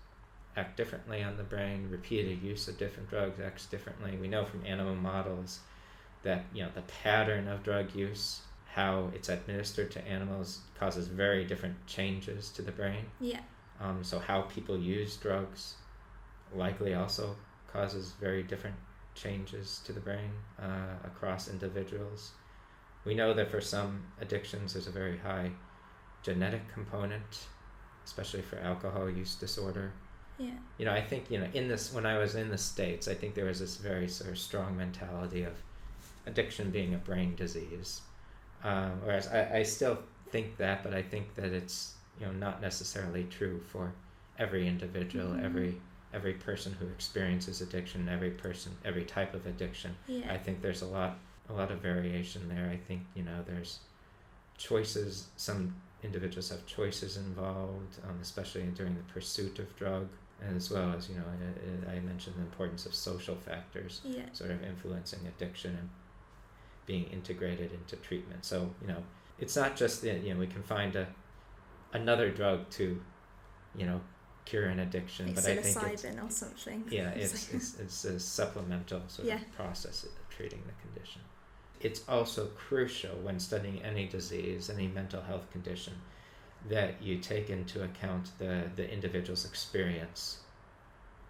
act 0.56 0.76
differently 0.76 1.22
on 1.22 1.36
the 1.36 1.42
brain. 1.42 1.88
Repeated 1.90 2.42
use 2.42 2.68
of 2.68 2.78
different 2.78 3.10
drugs 3.10 3.40
acts 3.40 3.66
differently. 3.66 4.16
We 4.16 4.28
know 4.28 4.44
from 4.44 4.64
animal 4.64 4.94
models 4.94 5.60
that 6.22 6.44
you 6.54 6.62
know 6.62 6.70
the 6.74 6.82
pattern 7.02 7.48
of 7.48 7.62
drug 7.62 7.94
use 7.94 8.40
how 8.74 9.10
it's 9.14 9.28
administered 9.28 9.90
to 9.92 10.04
animals 10.06 10.58
causes 10.78 11.06
very 11.06 11.44
different 11.44 11.76
changes 11.86 12.50
to 12.50 12.62
the 12.62 12.72
brain. 12.72 13.04
Yeah. 13.20 13.40
Um, 13.80 14.02
so 14.02 14.18
how 14.18 14.42
people 14.42 14.76
use 14.76 15.16
drugs 15.16 15.74
likely 16.52 16.94
also 16.94 17.36
causes 17.72 18.12
very 18.20 18.42
different 18.42 18.76
changes 19.14 19.80
to 19.84 19.92
the 19.92 20.00
brain 20.00 20.30
uh, 20.60 20.96
across 21.04 21.48
individuals. 21.48 22.32
We 23.04 23.14
know 23.14 23.34
that 23.34 23.50
for 23.50 23.60
some 23.60 24.02
addictions, 24.20 24.72
there's 24.72 24.86
a 24.86 24.90
very 24.92 25.18
high 25.18 25.50
genetic 26.22 26.72
component, 26.72 27.46
especially 28.04 28.42
for 28.42 28.58
alcohol 28.58 29.10
use 29.10 29.34
disorder. 29.34 29.92
Yeah. 30.38 30.50
You 30.78 30.86
know, 30.86 30.92
I 30.92 31.00
think 31.02 31.30
you 31.30 31.38
know 31.38 31.46
in 31.54 31.68
this 31.68 31.92
when 31.92 32.06
I 32.06 32.18
was 32.18 32.34
in 32.34 32.48
the 32.50 32.58
states, 32.58 33.06
I 33.08 33.14
think 33.14 33.34
there 33.34 33.44
was 33.44 33.60
this 33.60 33.76
very 33.76 34.08
sort 34.08 34.30
of 34.30 34.38
strong 34.38 34.76
mentality 34.76 35.42
of 35.44 35.52
addiction 36.26 36.70
being 36.70 36.94
a 36.94 36.98
brain 36.98 37.34
disease. 37.36 38.00
Um, 38.64 39.00
whereas 39.04 39.28
I, 39.28 39.58
I 39.58 39.62
still 39.62 39.98
think 40.30 40.56
that, 40.56 40.82
but 40.82 40.94
I 40.94 41.02
think 41.02 41.34
that 41.36 41.52
it's 41.52 41.94
you 42.18 42.26
know 42.26 42.32
not 42.32 42.60
necessarily 42.62 43.24
true 43.24 43.60
for 43.68 43.92
every 44.38 44.66
individual, 44.66 45.28
Mhm. 45.28 45.44
every 45.44 45.80
every 46.14 46.34
person 46.34 46.72
who 46.72 46.86
experiences 46.86 47.60
addiction, 47.60 48.08
every 48.08 48.30
person, 48.30 48.72
every 48.84 49.04
type 49.04 49.34
of 49.34 49.46
addiction. 49.46 49.94
Yeah. 50.06 50.32
I 50.32 50.38
think 50.38 50.62
there's 50.62 50.82
a 50.82 50.86
lot 50.86 51.18
a 51.48 51.52
lot 51.52 51.70
of 51.70 51.80
variation 51.80 52.48
there. 52.48 52.68
I 52.70 52.76
think 52.76 53.02
you 53.14 53.22
know 53.22 53.42
there's 53.46 53.80
choices. 54.58 55.26
Some 55.36 55.74
individuals 56.02 56.50
have 56.50 56.64
choices 56.66 57.16
involved, 57.16 57.98
um, 58.08 58.18
especially 58.20 58.62
during 58.74 58.94
the 58.94 59.02
pursuit 59.12 59.58
of 59.58 59.74
drug, 59.76 60.08
as 60.54 60.70
well 60.70 60.92
as 60.96 61.08
you 61.08 61.16
know 61.16 61.24
I, 61.88 61.92
I 61.96 62.00
mentioned 62.00 62.36
the 62.36 62.42
importance 62.42 62.86
of 62.86 62.94
social 62.94 63.36
factors 63.36 64.00
yeah. 64.04 64.22
sort 64.32 64.50
of 64.50 64.62
influencing 64.62 65.20
addiction 65.26 65.76
and 65.78 65.88
being 66.86 67.04
integrated 67.04 67.72
into 67.72 67.96
treatment. 67.96 68.44
So 68.44 68.70
you 68.80 68.88
know, 68.88 69.02
it's 69.38 69.56
not 69.56 69.76
just 69.76 70.02
that 70.02 70.22
you 70.22 70.34
know 70.34 70.40
we 70.40 70.46
can 70.46 70.62
find 70.62 70.94
a 70.96 71.06
another 71.92 72.30
drug 72.30 72.68
to, 72.70 73.00
you 73.76 73.86
know, 73.86 74.00
cure 74.44 74.66
an 74.66 74.80
addiction, 74.80 75.26
Like 75.26 75.36
but 75.36 75.44
I 75.44 75.56
think 75.56 75.92
it's 75.92 76.04
or 76.04 76.30
something. 76.30 76.84
yeah, 76.90 77.10
It's 77.16 77.52
it's 77.52 77.78
it's, 77.78 78.04
a 78.04 78.18
supplemental 78.20 79.02
sort 79.08 79.28
Yeah. 79.28 79.36
of 79.36 79.52
process 79.52 80.04
of 80.04 80.10
treating 80.28 80.62
the 80.66 80.72
condition. 80.88 81.22
It's 81.84 82.00
also 82.08 82.46
crucial 82.56 83.14
when 83.22 83.38
studying 83.38 83.80
any 83.82 84.06
disease, 84.08 84.70
any 84.70 84.88
mental 84.88 85.20
health 85.22 85.50
condition, 85.52 85.92
that 86.70 87.00
you 87.02 87.18
take 87.18 87.50
into 87.50 87.84
account 87.84 88.30
the, 88.38 88.64
the 88.74 88.90
individual's 88.90 89.44
experience 89.44 90.38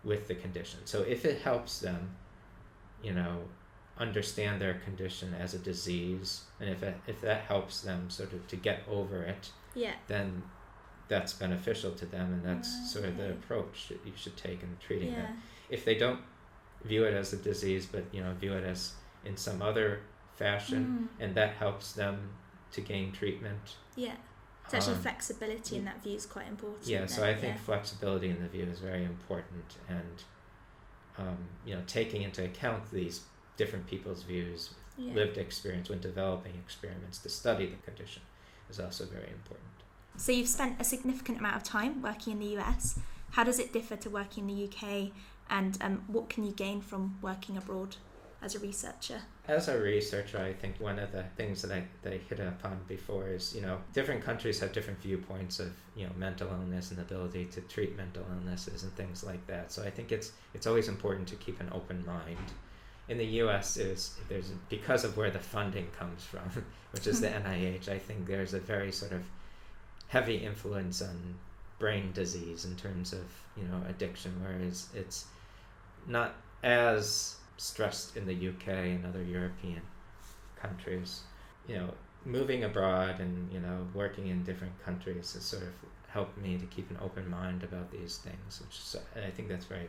with 0.04 0.28
the 0.28 0.34
condition. 0.36 0.78
So 0.84 1.02
if 1.02 1.24
it 1.24 1.42
helps 1.42 1.80
them, 1.80 2.14
you 3.02 3.12
know, 3.12 3.38
understand 3.98 4.60
their 4.60 4.74
condition 4.74 5.34
as 5.34 5.54
a 5.54 5.58
disease, 5.58 6.42
and 6.60 6.70
if 6.70 6.82
it, 6.84 6.94
if 7.08 7.20
that 7.22 7.42
helps 7.42 7.80
them 7.80 8.08
sort 8.08 8.32
of 8.32 8.46
to 8.48 8.56
get 8.56 8.82
over 8.88 9.22
it, 9.24 9.50
Yeah. 9.74 9.94
then 10.06 10.44
that's 11.08 11.32
beneficial 11.32 11.90
to 11.92 12.06
them, 12.06 12.32
and 12.32 12.44
that's 12.44 12.92
sort 12.92 13.04
of 13.06 13.16
the 13.16 13.30
approach 13.30 13.88
that 13.88 14.00
you 14.06 14.12
should 14.16 14.36
take 14.36 14.62
in 14.62 14.76
treating 14.80 15.12
it 15.12 15.18
Yeah. 15.18 15.36
if 15.68 15.84
they 15.84 15.96
don't 15.98 16.20
view 16.84 17.04
it 17.04 17.14
as 17.14 17.32
a 17.32 17.36
disease 17.38 17.86
but 17.86 18.04
you 18.12 18.22
know 18.22 18.34
view 18.34 18.52
it 18.52 18.62
as 18.62 18.92
in 19.24 19.34
some 19.38 19.62
other 19.62 20.00
fashion 20.36 21.08
Mm. 21.18 21.22
and 21.24 21.34
that 21.34 21.54
helps 21.56 21.92
them 21.92 22.30
to 22.72 22.80
gain 22.80 23.12
treatment 23.12 23.76
Yeah. 23.96 24.16
So 24.68 24.78
actually, 24.78 24.94
um, 24.94 25.02
flexibility 25.02 25.76
in 25.76 25.84
that 25.84 26.02
view 26.02 26.16
is 26.16 26.26
quite 26.26 26.48
important. 26.48 26.86
yeah 26.86 27.06
so 27.06 27.22
i 27.24 27.34
think 27.34 27.58
flexibility 27.58 28.28
in 28.30 28.38
the 28.42 28.48
view 28.48 28.64
is 28.64 28.78
very 28.80 29.04
important 29.04 29.76
and 29.88 30.16
um, 31.18 31.38
you 31.66 31.74
know 31.74 31.82
taking 31.86 32.22
into 32.22 32.42
account 32.44 32.90
these 32.90 33.16
different 33.56 33.86
people's 33.86 34.22
views 34.22 34.70
yeah. 34.96 35.08
Yeah. 35.08 35.14
lived 35.20 35.36
experience 35.38 35.88
when 35.90 36.00
developing 36.00 36.54
experiments 36.64 37.18
to 37.18 37.28
study 37.28 37.66
the 37.66 37.76
condition 37.88 38.22
is 38.70 38.80
also 38.80 39.04
very 39.06 39.30
important 39.38 39.70
So 40.16 40.32
you've 40.32 40.48
spent 40.48 40.80
a 40.80 40.84
significant 40.84 41.38
amount 41.38 41.56
of 41.56 41.62
time 41.64 42.00
working 42.02 42.32
in 42.34 42.38
the 42.40 42.52
US. 42.60 42.98
How 43.36 43.42
does 43.44 43.58
it 43.58 43.72
differ 43.72 43.96
to 43.96 44.08
working 44.20 44.48
in 44.48 44.54
the 44.56 44.60
UK, 44.68 45.10
and 45.50 45.76
um, 45.86 46.04
what 46.06 46.28
can 46.32 46.44
you 46.44 46.52
gain 46.52 46.80
from 46.80 47.18
working 47.20 47.56
abroad 47.56 47.96
as 48.44 48.54
a 48.54 48.58
researcher? 48.58 49.20
As 49.48 49.68
a 49.68 49.78
researcher, 49.78 50.38
I 50.38 50.52
think 50.52 50.78
one 50.78 50.98
of 50.98 51.12
the 51.12 51.24
things 51.36 51.62
that 51.62 51.72
I, 51.72 51.84
that 52.02 52.12
I 52.12 52.18
hit 52.18 52.40
upon 52.40 52.78
before 52.86 53.28
is, 53.28 53.54
you 53.54 53.62
know, 53.62 53.78
different 53.94 54.22
countries 54.22 54.60
have 54.60 54.72
different 54.72 55.00
viewpoints 55.00 55.60
of, 55.60 55.72
you 55.96 56.04
know, 56.06 56.12
mental 56.16 56.48
illness 56.48 56.90
and 56.90 57.00
ability 57.00 57.46
to 57.46 57.62
treat 57.62 57.96
mental 57.96 58.24
illnesses 58.30 58.82
and 58.82 58.94
things 58.94 59.24
like 59.24 59.44
that. 59.46 59.72
So 59.72 59.82
I 59.82 59.90
think 59.90 60.12
it's 60.12 60.32
it's 60.52 60.66
always 60.66 60.88
important 60.88 61.26
to 61.28 61.36
keep 61.36 61.58
an 61.60 61.70
open 61.72 62.04
mind. 62.04 62.52
In 63.08 63.18
the 63.18 63.26
U.S., 63.42 63.76
is 63.76 64.14
there's 64.28 64.50
because 64.68 65.04
of 65.04 65.16
where 65.16 65.30
the 65.30 65.38
funding 65.38 65.88
comes 65.98 66.22
from, 66.22 66.64
which 66.92 67.06
is 67.06 67.20
the 67.20 67.28
mm-hmm. 67.28 67.48
NIH. 67.48 67.88
I 67.88 67.98
think 67.98 68.26
there's 68.26 68.54
a 68.54 68.60
very 68.60 68.92
sort 68.92 69.12
of 69.12 69.22
heavy 70.08 70.36
influence 70.36 71.00
on 71.00 71.34
brain 71.78 72.12
disease 72.12 72.66
in 72.66 72.76
terms 72.76 73.14
of 73.14 73.24
you 73.56 73.64
know 73.64 73.80
addiction, 73.88 74.32
whereas 74.42 74.88
it's 74.94 75.24
not 76.06 76.34
as 76.62 77.36
stressed 77.56 78.16
in 78.16 78.26
the 78.26 78.48
UK 78.48 78.68
and 78.68 79.06
other 79.06 79.22
European 79.22 79.82
countries. 80.56 81.22
You 81.66 81.76
know, 81.76 81.94
moving 82.24 82.64
abroad 82.64 83.20
and 83.20 83.52
you 83.52 83.60
know 83.60 83.86
working 83.94 84.28
in 84.28 84.42
different 84.44 84.78
countries 84.84 85.32
has 85.34 85.44
sort 85.44 85.62
of 85.62 85.72
helped 86.08 86.38
me 86.38 86.56
to 86.58 86.66
keep 86.66 86.90
an 86.90 86.98
open 87.02 87.28
mind 87.28 87.62
about 87.64 87.90
these 87.90 88.18
things, 88.18 88.60
which 88.60 88.78
is, 88.78 88.96
I 89.16 89.30
think 89.30 89.48
that's 89.48 89.64
very 89.66 89.88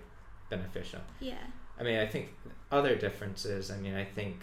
beneficial. 0.50 1.02
Yeah. 1.20 1.36
I 1.80 1.84
mean, 1.84 2.00
I 2.00 2.08
think 2.08 2.30
other 2.72 2.96
differences. 2.96 3.70
I 3.72 3.78
mean, 3.78 3.96
I 3.96 4.06
think 4.06 4.38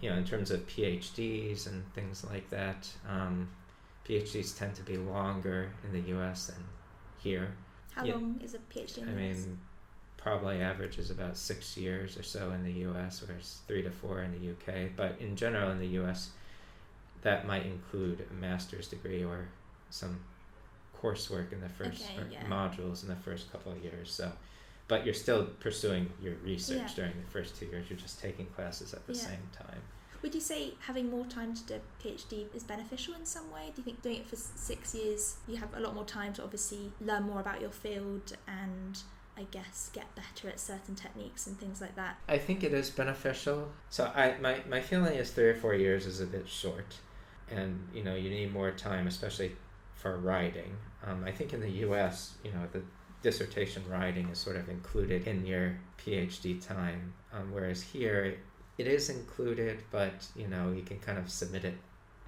you 0.00 0.10
know, 0.10 0.16
in 0.16 0.24
terms 0.24 0.50
of 0.50 0.66
PhDs 0.66 1.66
and 1.66 1.82
things 1.94 2.24
like 2.24 2.50
that, 2.50 2.88
um, 3.08 3.48
PhDs 4.06 4.56
tend 4.56 4.74
to 4.76 4.82
be 4.82 4.96
longer 4.96 5.70
in 5.84 5.92
the 5.92 6.08
U.S. 6.10 6.46
than 6.48 6.62
here. 7.18 7.54
How 7.92 8.04
Yeah. 8.04 8.14
long 8.14 8.40
is 8.42 8.54
a 8.54 8.58
PhD 8.58 8.98
in 8.98 9.08
I 9.08 9.12
the 9.12 9.22
US? 9.30 9.46
mean, 9.46 9.58
probably 10.24 10.62
averages 10.62 11.10
about 11.10 11.36
six 11.36 11.76
years 11.76 12.16
or 12.18 12.22
so 12.22 12.50
in 12.52 12.64
the 12.64 12.72
U.S., 12.88 13.22
whereas 13.24 13.58
three 13.68 13.82
to 13.82 13.90
four 13.90 14.22
in 14.22 14.32
the 14.32 14.38
U.K. 14.38 14.88
But 14.96 15.16
in 15.20 15.36
general, 15.36 15.70
in 15.70 15.78
the 15.78 15.86
U.S., 16.00 16.30
that 17.20 17.46
might 17.46 17.66
include 17.66 18.26
a 18.30 18.34
master's 18.34 18.88
degree 18.88 19.22
or 19.22 19.48
some 19.90 20.18
coursework 20.98 21.52
in 21.52 21.60
the 21.60 21.68
first 21.68 22.02
Okay, 22.04 22.18
or 22.18 22.26
yeah. 22.32 22.42
modules 22.46 23.02
in 23.02 23.10
the 23.10 23.16
first 23.16 23.52
couple 23.52 23.70
of 23.72 23.84
years. 23.84 24.10
So, 24.10 24.32
but 24.88 25.04
you're 25.04 25.12
still 25.12 25.44
pursuing 25.60 26.10
your 26.22 26.36
research 26.42 26.78
Yeah. 26.78 26.94
during 26.96 27.12
the 27.22 27.30
first 27.30 27.56
two 27.58 27.66
years. 27.66 27.90
You're 27.90 27.98
just 27.98 28.18
taking 28.18 28.46
classes 28.46 28.94
at 28.94 29.06
the 29.06 29.12
Yeah. 29.12 29.20
same 29.26 29.50
time. 29.52 29.82
Would 30.22 30.34
you 30.34 30.40
say 30.40 30.72
having 30.80 31.10
more 31.10 31.26
time 31.26 31.54
to 31.54 31.62
do 31.64 31.74
a 31.74 32.02
PhD 32.02 32.46
is 32.54 32.64
beneficial 32.64 33.12
in 33.12 33.26
some 33.26 33.50
way? 33.50 33.72
Do 33.74 33.82
you 33.82 33.84
think 33.84 34.00
doing 34.00 34.16
it 34.20 34.26
for 34.26 34.36
six 34.36 34.94
years, 34.94 35.36
you 35.46 35.56
have 35.56 35.74
a 35.74 35.80
lot 35.80 35.94
more 35.94 36.06
time 36.06 36.32
to 36.34 36.42
obviously 36.42 36.92
learn 36.98 37.24
more 37.24 37.40
about 37.40 37.60
your 37.60 37.70
field 37.70 38.32
and 38.48 39.02
I 39.36 39.42
guess 39.50 39.90
get 39.92 40.14
better 40.14 40.48
at 40.48 40.60
certain 40.60 40.94
techniques 40.94 41.46
and 41.46 41.58
things 41.58 41.80
like 41.80 41.96
that? 41.96 42.18
I 42.28 42.38
think 42.38 42.62
it 42.62 42.72
is 42.72 42.90
beneficial. 42.90 43.68
So 43.90 44.10
I 44.14 44.36
my, 44.40 44.60
my 44.68 44.80
feeling 44.80 45.14
is 45.14 45.30
three 45.30 45.48
or 45.48 45.54
four 45.54 45.74
years 45.74 46.06
is 46.06 46.20
a 46.20 46.26
bit 46.26 46.48
short, 46.48 46.96
and 47.50 47.88
you 47.92 48.04
know 48.04 48.14
you 48.14 48.30
need 48.30 48.52
more 48.52 48.70
time, 48.70 49.06
especially 49.06 49.52
for 49.94 50.18
writing. 50.18 50.76
Um, 51.04 51.24
I 51.24 51.32
think 51.32 51.52
in 51.52 51.60
the 51.60 51.70
U.S. 51.70 52.34
you 52.44 52.52
know 52.52 52.66
the 52.72 52.82
dissertation 53.22 53.82
writing 53.88 54.28
is 54.28 54.38
sort 54.38 54.56
of 54.56 54.68
included 54.68 55.26
in 55.26 55.44
your 55.46 55.78
PhD 55.98 56.64
time, 56.64 57.14
um, 57.32 57.52
whereas 57.52 57.82
here 57.82 58.36
it 58.78 58.86
is 58.86 59.10
included, 59.10 59.82
but 59.90 60.26
you 60.36 60.46
know 60.46 60.70
you 60.70 60.82
can 60.82 61.00
kind 61.00 61.18
of 61.18 61.28
submit 61.28 61.64
it 61.64 61.74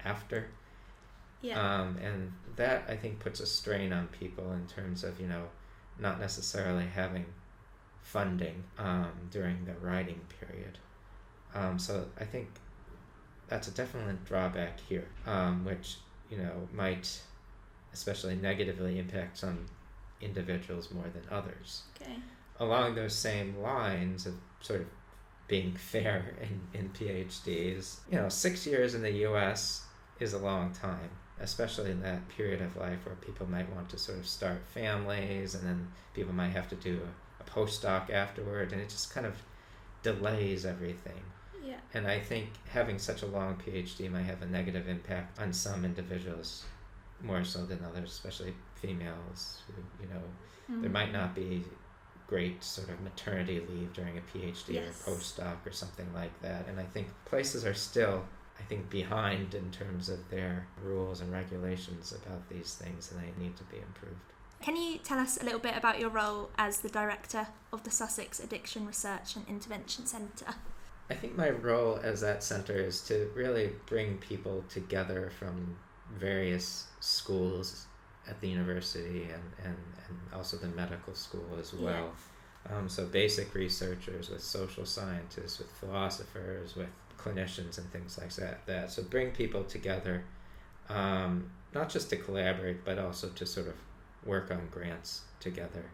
after. 0.03 0.47
Yeah. 1.41 1.59
Um, 1.59 1.97
and 2.03 2.33
that 2.55 2.85
I 2.89 2.95
think 2.95 3.19
puts 3.19 3.39
a 3.39 3.45
strain 3.45 3.93
on 3.93 4.07
people 4.07 4.51
in 4.51 4.65
terms 4.67 5.03
of 5.03 5.21
you 5.21 5.27
know 5.27 5.45
not 5.99 6.19
necessarily 6.19 6.85
having 6.85 7.25
funding 8.01 8.63
um, 8.77 9.11
during 9.31 9.65
the 9.65 9.73
writing 9.85 10.21
period. 10.39 10.77
Um, 11.53 11.79
so 11.79 12.05
I 12.19 12.23
think 12.23 12.47
that's 13.47 13.67
a 13.67 13.71
definite 13.71 14.23
drawback 14.25 14.79
here, 14.79 15.07
um, 15.25 15.65
which 15.65 15.97
you 16.29 16.37
know 16.37 16.67
might 16.73 17.21
especially 17.93 18.35
negatively 18.35 18.99
impact 18.99 19.37
some 19.37 19.65
individuals 20.21 20.91
more 20.91 21.05
than 21.13 21.23
others. 21.31 21.83
okay. 22.01 22.15
Along 22.59 22.95
those 22.95 23.13
same 23.13 23.57
lines 23.61 24.25
of 24.25 24.33
sort 24.61 24.81
of 24.81 24.87
being 25.47 25.73
fair 25.77 26.33
in, 26.41 26.79
in 26.79 26.89
PhDs, 26.89 27.97
you 28.11 28.17
know, 28.17 28.29
six 28.29 28.65
years 28.65 28.95
in 28.95 29.01
the 29.01 29.11
U.S. 29.11 29.83
is 30.19 30.33
a 30.33 30.39
long 30.39 30.73
time, 30.73 31.09
especially 31.41 31.91
in 31.91 32.01
that 32.01 32.27
period 32.29 32.61
of 32.61 32.75
life 32.77 32.99
where 33.05 33.15
people 33.15 33.47
might 33.49 33.71
want 33.75 33.89
to 33.89 33.97
sort 33.97 34.17
of 34.17 34.27
start 34.27 34.59
families 34.73 35.53
and 35.55 35.63
then 35.67 35.87
people 36.13 36.33
might 36.33 36.49
have 36.49 36.67
to 36.69 36.75
do 36.75 36.99
a, 37.39 37.43
a 37.43 37.45
postdoc 37.45 38.09
afterward, 38.09 38.71
and 38.73 38.81
it 38.81 38.89
just 38.89 39.13
kind 39.13 39.25
of 39.25 39.35
delays 40.03 40.65
everything. 40.65 41.21
Yeah. 41.63 41.75
And 41.93 42.07
I 42.07 42.19
think 42.19 42.49
having 42.71 42.97
such 42.99 43.21
a 43.23 43.25
long 43.27 43.55
PhD 43.55 44.09
might 44.11 44.23
have 44.23 44.41
a 44.41 44.45
negative 44.45 44.87
impact 44.87 45.39
on 45.39 45.51
some 45.53 45.83
individuals 45.85 46.63
more 47.21 47.43
so 47.43 47.65
than 47.65 47.83
others, 47.83 48.11
especially 48.11 48.53
females 48.75 49.61
who, 49.67 49.81
you 50.03 50.09
know, 50.13 50.21
there 50.81 50.89
Mm. 50.89 50.93
might 50.93 51.11
not 51.13 51.33
be 51.33 51.63
great 52.27 52.61
sort 52.63 52.89
of 52.89 52.99
maternity 53.01 53.61
leave 53.69 53.93
during 53.93 54.17
a 54.17 54.21
PhD 54.21 54.73
Yes. 54.73 55.07
or 55.07 55.13
postdoc 55.13 55.65
or 55.65 55.71
something 55.71 56.13
like 56.13 56.41
that. 56.41 56.67
And 56.67 56.77
I 56.79 56.83
think 56.83 57.07
places 57.25 57.65
are 57.65 57.73
still, 57.73 58.25
I 58.59 58.63
think, 58.63 58.89
behind 58.89 59.53
in 59.53 59.71
terms 59.71 60.09
of 60.09 60.29
their 60.29 60.67
rules 60.83 61.21
and 61.21 61.31
regulations 61.31 62.11
about 62.11 62.49
these 62.49 62.73
things, 62.75 63.11
and 63.11 63.21
they 63.21 63.43
need 63.43 63.55
to 63.57 63.63
be 63.65 63.77
improved. 63.77 64.19
Can 64.61 64.75
you 64.75 64.97
tell 64.97 65.19
us 65.19 65.39
a 65.39 65.43
little 65.45 65.59
bit 65.59 65.77
about 65.77 65.99
your 65.99 66.09
role 66.09 66.49
as 66.57 66.79
the 66.79 66.89
director 66.89 67.47
of 67.71 67.83
the 67.83 67.91
Sussex 67.91 68.39
Addiction 68.39 68.87
Research 68.87 69.35
and 69.35 69.47
Intervention 69.47 70.05
Centre? 70.07 70.55
I 71.09 71.13
think 71.13 71.37
my 71.37 71.51
role 71.51 71.99
as 72.03 72.21
that 72.21 72.43
center 72.43 72.73
is 72.73 73.01
to 73.03 73.29
really 73.35 73.71
bring 73.85 74.17
people 74.17 74.65
together 74.67 75.29
from 75.39 75.77
various 76.17 76.87
schools 76.99 77.85
at 78.27 78.41
the 78.41 78.49
university 78.49 79.23
and, 79.23 79.43
and, 79.63 79.77
and 80.07 80.17
also 80.33 80.57
the 80.57 80.67
medical 80.67 81.13
school 81.13 81.47
as 81.59 81.71
Yeah. 81.73 81.85
well. 81.85 82.11
Um, 82.69 82.89
so 82.89 83.05
basic 83.05 83.53
researchers 83.53 84.29
with 84.29 84.41
social 84.43 84.85
scientists, 84.85 85.59
with 85.59 85.71
philosophers, 85.71 86.75
with 86.75 86.89
clinicians 87.17 87.77
and 87.77 87.91
things 87.91 88.17
like 88.17 88.33
that. 88.35 88.65
That 88.65 88.91
so 88.91 89.03
bring 89.03 89.31
people 89.31 89.63
together, 89.63 90.23
um, 90.89 91.49
not 91.73 91.89
just 91.89 92.09
to 92.11 92.17
collaborate, 92.17 92.83
but 92.85 92.97
also 92.99 93.29
to 93.29 93.45
sort 93.45 93.67
of 93.67 93.75
work 94.25 94.51
on 94.51 94.67
grants 94.71 95.21
together, 95.39 95.85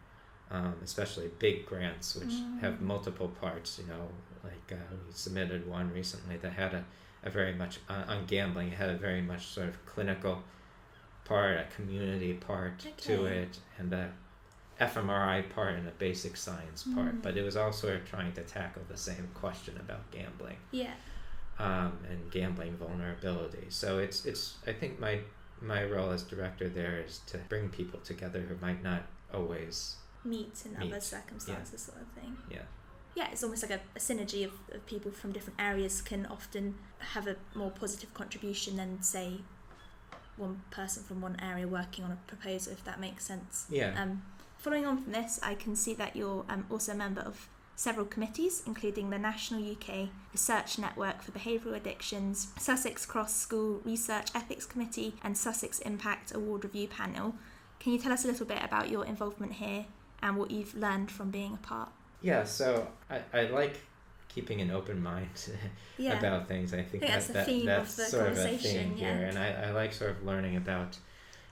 um, 0.52 0.76
especially 0.84 1.30
big 1.40 1.66
grants 1.66 2.16
which 2.16 2.34
have 2.62 2.76
Mm. 2.76 2.82
multiple 2.82 3.28
parts. 3.30 3.80
You 3.80 3.88
know, 3.88 4.08
like 4.44 4.72
uh, 4.72 4.96
we 5.08 5.14
submitted 5.14 5.68
one 5.68 5.92
recently 5.92 6.38
that 6.38 6.54
had 6.54 6.74
a, 6.74 6.86
a 7.24 7.30
very 7.30 7.54
much 7.54 7.80
uh, 7.90 8.04
on 8.08 8.26
gambling. 8.26 8.70
It 8.70 8.76
had 8.78 8.90
a 8.90 8.98
very 8.98 9.22
much 9.22 9.48
sort 9.48 9.70
of 9.70 9.86
clinical 9.86 10.44
part, 11.26 11.58
a 11.58 11.66
community 11.76 12.34
part 12.34 12.80
to 12.98 13.26
it, 13.26 13.58
and 13.78 13.94
a 13.94 14.12
fMRI 14.82 15.50
part 15.52 15.76
and 15.76 15.88
a 15.88 15.92
basic 15.92 16.36
science 16.36 16.84
part. 16.96 17.16
Mm. 17.16 17.22
But 17.22 17.38
it 17.38 17.44
was 17.44 17.56
all 17.56 17.72
sort 17.72 17.96
of 17.96 18.06
trying 18.10 18.34
to 18.34 18.42
tackle 18.42 18.82
the 18.90 18.98
same 18.98 19.30
question 19.34 19.78
about 19.78 20.10
gambling 20.12 20.58
Yeah. 20.72 20.94
Um, 21.64 21.98
and 22.10 22.32
gambling 22.32 22.76
vulnerability. 22.78 23.68
So 23.70 24.00
it's 24.00 24.26
it's 24.26 24.58
I 24.68 24.74
think 24.74 25.00
my 25.00 25.20
my 25.62 25.84
role 25.86 26.12
as 26.12 26.24
director 26.24 26.68
there 26.70 27.00
is 27.06 27.20
to 27.28 27.38
bring 27.50 27.70
people 27.70 28.00
together 28.02 28.42
who 28.42 28.56
might 28.66 28.84
not 28.84 29.04
always 29.34 29.96
Meet 30.26 30.64
in 30.66 30.76
other 30.78 30.86
Meet, 30.86 31.04
circumstances, 31.04 31.82
sort 31.82 32.02
of 32.02 32.08
thing. 32.22 32.38
yeah 32.50 32.66
yeah, 33.16 33.28
it's 33.32 33.44
almost 33.44 33.62
like 33.62 33.72
a, 33.80 33.82
a 33.96 34.00
synergy 34.00 34.44
of, 34.44 34.52
of 34.72 34.84
people 34.88 35.12
from 35.12 35.32
different 35.32 35.62
areas 35.62 36.02
can 36.02 36.26
often 36.26 36.76
have 37.14 37.28
a 37.28 37.36
more 37.54 37.70
positive 37.70 38.12
contribution 38.16 38.76
than, 38.78 39.04
say, 39.04 39.42
one 40.36 40.62
person 40.72 41.04
from 41.04 41.22
one 41.22 41.38
area 41.40 41.68
working 41.68 42.04
on 42.04 42.12
a 42.12 42.18
proposal, 42.26 42.74
if 42.74 42.84
that 42.86 43.00
makes 43.00 43.24
sense. 43.26 43.68
yeah 43.70 43.94
Um, 44.02 44.24
following 44.58 44.86
on 44.88 45.04
from 45.04 45.12
this, 45.12 45.40
I 45.44 45.54
can 45.54 45.76
see 45.76 45.94
that 45.94 46.16
you're 46.16 46.44
um, 46.50 46.66
also 46.72 46.94
a 46.94 46.96
member 46.96 47.22
of 47.22 47.48
several 47.76 48.06
committees, 48.06 48.64
including 48.66 49.10
the 49.10 49.18
National 49.20 49.62
UK 49.62 50.10
Research 50.32 50.78
Network 50.78 51.22
for 51.22 51.32
Behavioural 51.32 51.76
Addictions, 51.76 52.48
Sussex 52.60 53.06
Cross 53.06 53.36
School 53.36 53.82
Research 53.84 54.30
Ethics 54.36 54.66
Committee, 54.66 55.16
and 55.24 55.38
Sussex 55.38 55.80
Impact 55.80 56.34
Award 56.34 56.64
Review 56.64 56.88
Panel. 56.88 57.36
Can 57.80 57.94
you 57.94 58.00
tell 58.00 58.12
us 58.12 58.24
a 58.24 58.28
little 58.28 58.46
bit 58.46 58.64
about 58.64 58.90
your 58.90 59.06
involvement 59.06 59.54
here 59.54 59.86
and 60.22 60.38
what 60.38 60.52
you've 60.52 60.76
learned 60.76 61.12
from 61.12 61.32
being 61.32 61.54
a 61.54 61.58
part? 61.58 61.90
yeah. 62.22 62.44
So 62.46 62.88
I, 63.10 63.22
I 63.34 63.44
like 63.48 63.80
keeping 64.30 64.62
an 64.62 64.72
open 64.72 65.02
mind 65.02 65.30
Yeah. 65.98 66.18
about 66.18 66.48
things. 66.48 66.74
I 66.74 66.78
think, 66.78 67.04
I 67.04 67.08
think 67.08 67.12
that's 67.12 67.28
that, 67.28 67.34
the 67.34 67.40
that 67.40 67.46
theme 67.46 67.62
of 67.62 67.66
that's 67.66 67.96
the 67.96 68.06
sort 68.06 68.32
of 68.32 68.38
a 68.38 68.58
theme 68.58 68.94
yeah. 68.98 69.18
here, 69.18 69.28
and 69.28 69.38
I, 69.38 69.68
I 69.68 69.72
like 69.72 69.94
sort 69.94 70.12
of 70.12 70.24
learning 70.26 70.56
about 70.56 70.98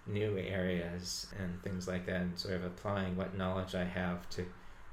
new 0.08 0.38
areas 0.38 1.28
and 1.38 1.62
things 1.62 1.88
like 1.88 2.06
that, 2.08 2.22
and 2.22 2.40
sort 2.40 2.56
of 2.56 2.64
applying 2.64 3.16
what 3.16 3.38
knowledge 3.38 3.76
I 3.76 3.84
have 3.84 4.28
to 4.32 4.46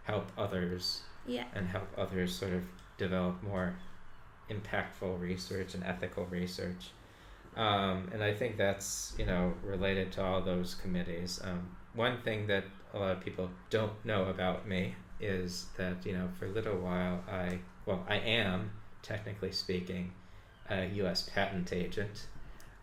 help 0.05 0.31
others 0.37 1.03
yeah. 1.29 1.45
and 1.55 1.69
help 1.69 1.89
others 1.97 2.35
sort 2.35 2.53
of 2.53 2.63
develop 2.97 3.43
more 3.43 3.77
impactful 4.51 5.21
research 5.21 5.75
and 5.75 5.85
ethical 5.85 6.27
research. 6.27 6.91
Um, 7.57 8.09
and 8.13 8.23
I 8.23 8.33
think 8.35 8.57
that's 8.57 9.15
you 9.19 9.27
know 9.27 9.55
related 9.65 10.13
to 10.13 10.25
all 10.25 10.41
those 10.41 10.75
committees. 10.75 11.41
Um, 11.43 11.77
one 11.95 12.21
thing 12.23 12.47
that 12.47 12.65
a 12.95 12.99
lot 12.99 13.17
of 13.17 13.21
people 13.21 13.51
don't 13.71 14.05
know 14.05 14.27
about 14.27 14.69
me 14.69 14.95
is 15.21 15.67
that 15.77 16.05
you 16.07 16.13
know 16.13 16.29
for 16.39 16.47
a 16.47 16.51
little 16.51 16.79
while 16.79 17.23
I 17.29 17.59
well 17.87 18.05
I 18.09 18.17
am 18.17 18.71
technically 19.03 19.53
speaking 19.53 20.13
a 20.71 20.87
U.S. 20.87 21.29
patent 21.29 21.73
agent, 21.73 22.27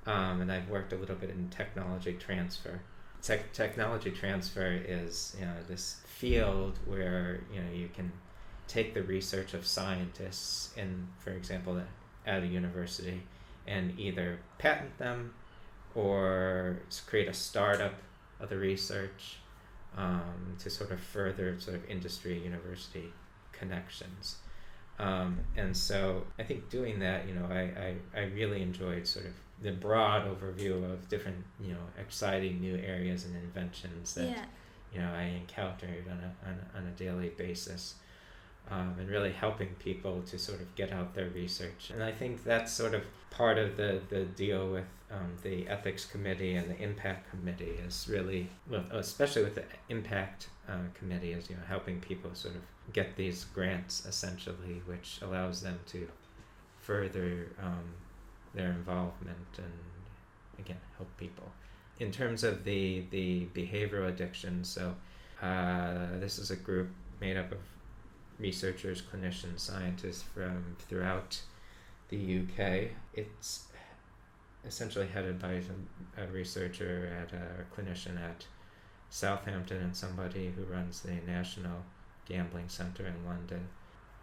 um, 0.05 0.41
and 0.41 0.51
I've 0.51 0.69
worked 0.69 0.91
a 0.91 0.97
little 0.97 1.15
bit 1.15 1.29
in 1.29 1.49
technology 1.49 2.13
transfer. 2.13 2.81
Tech 3.21 3.53
technology 3.53 4.12
transfer 4.12 4.79
is 4.86 5.36
you 5.39 5.45
know 5.45 5.55
this 5.67 6.01
field 6.05 6.79
where 6.86 7.41
you 7.53 7.62
know 7.62 7.71
you 7.71 7.89
can 7.93 8.12
take 8.67 8.93
the 8.93 9.04
research 9.04 9.54
of 9.54 9.65
scientists 9.65 10.73
in, 10.78 11.08
for 11.19 11.32
example, 11.32 11.82
at 12.25 12.43
a 12.43 12.47
university, 12.47 13.21
and 13.67 13.99
either 13.99 14.39
patent 14.58 14.97
them 14.97 15.34
or 15.93 16.80
create 17.08 17.28
a 17.28 17.34
startup 17.34 17.93
of 18.39 18.49
the 18.49 18.58
research 18.58 19.38
um, 19.97 20.56
to 20.60 20.69
sort 20.69 20.91
of 20.91 20.99
further 20.99 21.60
sort 21.60 21.75
of 21.78 21.89
industry 21.89 22.38
university 22.38 23.13
connections. 23.51 24.38
Um, 24.99 25.39
and 25.56 25.75
so 25.75 26.25
I 26.39 26.43
think 26.43 26.69
doing 26.69 26.99
that, 26.99 27.28
you 27.28 27.34
know, 27.34 27.45
I, 27.49 27.62
I, 28.17 28.21
I 28.21 28.23
really 28.25 28.62
enjoyed 28.62 29.08
sort 29.08 29.25
of 29.25 29.34
the 29.62 29.71
broad 29.71 30.25
overview 30.25 30.91
of 30.91 31.08
different, 31.10 31.43
you 31.62 31.73
know, 31.73 31.80
exciting 31.99 32.60
new 32.60 32.75
areas 32.78 33.25
and 33.25 33.36
inventions 33.36 34.13
that, 34.15 34.30
yeah. 34.30 34.45
you 34.93 34.99
know, 34.99 35.12
I 35.13 35.23
encountered 35.23 36.06
on 36.10 36.19
a, 36.19 36.47
on 36.47 36.60
a, 36.60 36.78
on 36.78 36.88
a 36.88 36.91
daily 36.91 37.30
basis. 37.30 37.95
Um, 38.71 38.95
and 38.99 39.08
really 39.08 39.32
helping 39.32 39.67
people 39.78 40.23
to 40.23 40.39
sort 40.39 40.60
of 40.60 40.73
get 40.73 40.91
out 40.91 41.13
their 41.13 41.30
research. 41.30 41.91
And 41.93 42.01
I 42.01 42.12
think 42.12 42.43
that's 42.43 42.71
sort 42.71 42.95
of 42.95 43.04
part 43.30 43.60
of 43.60 43.78
the, 43.78 44.01
the 44.10 44.23
deal 44.23 44.71
with 44.71 44.86
um, 45.12 45.36
the 45.43 45.67
ethics 45.67 46.06
committee 46.06 46.56
and 46.56 46.69
the 46.69 46.78
impact 46.82 47.30
committee 47.30 47.78
is 47.86 48.08
really, 48.10 48.49
especially 48.91 49.43
with 49.43 49.56
the 49.56 49.63
impact 49.89 50.49
uh, 50.67 50.80
committee, 50.97 51.34
is 51.34 51.49
you 51.49 51.56
know 51.56 51.62
helping 51.67 51.99
people 51.99 52.32
sort 52.34 52.56
of 52.56 52.62
get 52.93 53.15
these 53.15 53.45
grants 53.54 54.06
essentially, 54.06 54.82
which 54.86 55.19
allows 55.21 55.62
them 55.62 55.80
to 55.88 56.08
further 56.82 57.47
um, 57.62 57.84
their 58.54 58.71
involvement 58.71 59.38
and 59.58 60.60
again 60.60 60.78
help 60.97 61.10
people. 61.17 61.51
In 61.99 62.12
terms 62.12 62.43
of 62.43 62.63
the 62.63 63.04
the 63.12 63.47
behavioral 63.54 64.10
addiction, 64.10 64.63
so 64.63 64.95
uh, 65.41 66.08
this 66.19 66.39
is 66.39 66.51
a 66.51 66.56
group 66.56 66.89
made 67.21 67.38
up 67.38 67.51
of 67.51 67.60
researchers, 68.39 69.02
clinicians, 69.02 69.60
scientists 69.60 70.24
from 70.24 70.76
throughout 70.80 71.39
the 72.10 72.39
UK. 72.39 72.89
It's 73.13 73.65
essentially 74.65 75.08
headed 75.08 75.39
by 75.39 75.62
a 76.17 76.28
researcher 76.28 77.10
at 77.21 77.34
a 77.34 77.65
clinician 77.76 78.19
at 78.21 78.45
Southampton 79.10 79.78
and 79.82 79.95
somebody 79.95 80.52
who 80.56 80.63
runs 80.63 81.02
the 81.02 81.13
National 81.28 81.84
Gambling 82.28 82.69
Center 82.69 83.06
in 83.06 83.26
London. 83.26 83.67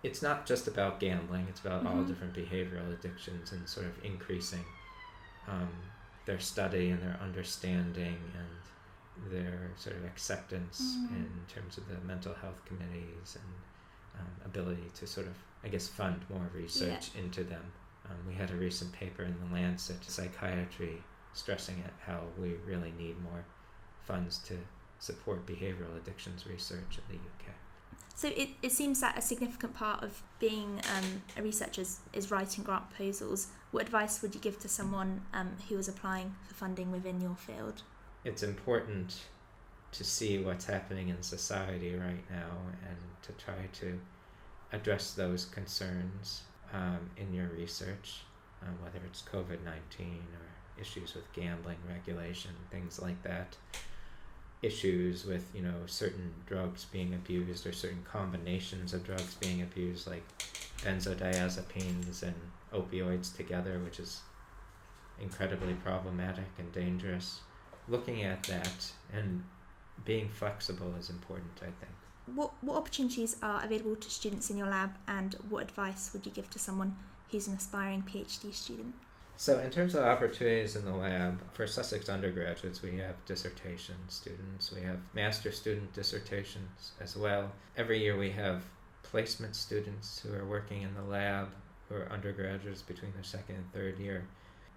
It's 0.02 0.20
not 0.20 0.46
just 0.46 0.66
about 0.66 0.98
gambling, 0.98 1.46
it's 1.48 1.60
about 1.60 1.84
mm-hmm. 1.84 1.98
all 1.98 2.04
different 2.04 2.34
behavioral 2.34 2.92
addictions 2.92 3.52
and 3.52 3.68
sort 3.68 3.86
of 3.86 4.04
increasing 4.04 4.64
um, 5.48 5.70
their 6.26 6.40
study 6.40 6.90
and 6.90 7.00
their 7.00 7.18
understanding 7.22 8.18
and 8.36 9.32
their 9.32 9.70
sort 9.76 9.96
of 9.96 10.04
acceptance 10.04 10.96
mm-hmm. 10.98 11.16
in 11.16 11.30
terms 11.48 11.78
of 11.78 11.86
the 11.88 11.96
mental 12.06 12.34
health 12.34 12.64
committees 12.64 13.36
and 13.36 13.54
um, 14.18 14.26
ability 14.44 14.90
to 14.94 15.06
sort 15.06 15.26
of, 15.26 15.34
I 15.64 15.68
guess, 15.68 15.88
fund 15.88 16.22
more 16.30 16.50
research 16.54 17.10
yeah. 17.14 17.22
into 17.22 17.44
them. 17.44 17.64
Um, 18.08 18.16
we 18.26 18.34
had 18.34 18.50
a 18.50 18.56
recent 18.56 18.92
paper 18.92 19.22
in 19.22 19.34
the 19.38 19.54
Lancet 19.54 20.04
Psychiatry 20.04 21.02
stressing 21.34 21.78
it 21.78 21.92
how 22.04 22.20
we 22.38 22.54
really 22.66 22.92
need 22.98 23.22
more 23.22 23.44
funds 24.04 24.38
to 24.38 24.54
support 24.98 25.46
behavioral 25.46 25.96
addictions 25.96 26.46
research 26.46 26.98
in 26.98 27.02
the 27.08 27.14
UK. 27.14 27.54
So 28.14 28.28
it, 28.28 28.50
it 28.62 28.72
seems 28.72 29.00
that 29.00 29.16
a 29.16 29.22
significant 29.22 29.74
part 29.74 30.02
of 30.02 30.22
being 30.38 30.80
um, 30.96 31.22
a 31.36 31.42
researcher 31.42 31.80
is, 31.80 32.00
is, 32.12 32.30
writing 32.30 32.62
grant 32.62 32.88
proposals. 32.90 33.48
What 33.70 33.82
advice 33.84 34.20
would 34.20 34.34
you 34.34 34.40
give 34.40 34.58
to 34.60 34.68
someone 34.68 35.22
um, 35.32 35.56
who 35.68 35.78
is 35.78 35.88
applying 35.88 36.34
for 36.46 36.54
funding 36.54 36.92
within 36.92 37.20
your 37.20 37.34
field? 37.34 37.82
It's 38.24 38.42
important 38.42 39.22
to 39.92 40.04
see 40.04 40.38
what's 40.38 40.64
happening 40.64 41.10
in 41.10 41.22
society 41.22 41.94
right 41.94 42.24
now 42.30 42.56
and 42.88 42.96
to 43.22 43.32
try 43.32 43.68
to 43.72 43.98
address 44.72 45.12
those 45.12 45.44
concerns 45.44 46.42
um, 46.72 47.10
in 47.18 47.32
your 47.34 47.48
research, 47.48 48.22
um, 48.62 48.74
whether 48.82 49.04
it's 49.06 49.22
COVID 49.22 49.62
19 49.64 50.06
or 50.06 50.80
issues 50.80 51.14
with 51.14 51.30
gambling 51.32 51.76
regulation, 51.88 52.52
things 52.70 53.00
like 53.00 53.22
that. 53.22 53.56
Issues 54.62 55.26
with 55.26 55.50
you 55.54 55.62
know 55.62 55.74
certain 55.86 56.32
drugs 56.46 56.86
being 56.86 57.14
abused 57.14 57.66
or 57.66 57.72
certain 57.72 58.04
combinations 58.10 58.94
of 58.94 59.04
drugs 59.04 59.34
being 59.34 59.60
abused, 59.60 60.06
like 60.06 60.24
benzodiazepines 60.78 62.22
and 62.22 62.34
opioids 62.72 63.36
together, 63.36 63.80
which 63.84 63.98
is 64.00 64.20
incredibly 65.20 65.74
problematic 65.74 66.48
and 66.58 66.72
dangerous. 66.72 67.40
Looking 67.88 68.22
at 68.22 68.44
that 68.44 68.92
and 69.12 69.42
being 70.04 70.28
flexible 70.28 70.94
is 70.98 71.10
important, 71.10 71.52
I 71.60 71.66
think. 71.66 71.92
What, 72.26 72.52
what 72.60 72.76
opportunities 72.76 73.36
are 73.42 73.64
available 73.64 73.96
to 73.96 74.10
students 74.10 74.50
in 74.50 74.56
your 74.56 74.68
lab, 74.68 74.92
and 75.08 75.34
what 75.48 75.62
advice 75.62 76.10
would 76.12 76.24
you 76.24 76.32
give 76.32 76.50
to 76.50 76.58
someone 76.58 76.96
who's 77.30 77.48
an 77.48 77.54
aspiring 77.54 78.02
PhD 78.02 78.54
student? 78.54 78.94
So, 79.36 79.58
in 79.58 79.70
terms 79.70 79.94
of 79.94 80.04
opportunities 80.04 80.76
in 80.76 80.84
the 80.84 80.94
lab, 80.94 81.40
for 81.52 81.66
Sussex 81.66 82.08
undergraduates, 82.08 82.82
we 82.82 82.98
have 82.98 83.16
dissertation 83.26 83.96
students, 84.08 84.72
we 84.72 84.82
have 84.82 84.98
master 85.14 85.50
student 85.50 85.92
dissertations 85.94 86.92
as 87.00 87.16
well. 87.16 87.50
Every 87.76 87.98
year, 87.98 88.16
we 88.16 88.30
have 88.30 88.62
placement 89.02 89.56
students 89.56 90.20
who 90.20 90.32
are 90.34 90.44
working 90.44 90.82
in 90.82 90.94
the 90.94 91.02
lab 91.02 91.48
who 91.88 91.96
are 91.96 92.08
undergraduates 92.10 92.82
between 92.82 93.12
their 93.12 93.24
second 93.24 93.56
and 93.56 93.72
third 93.72 93.98
year. 93.98 94.26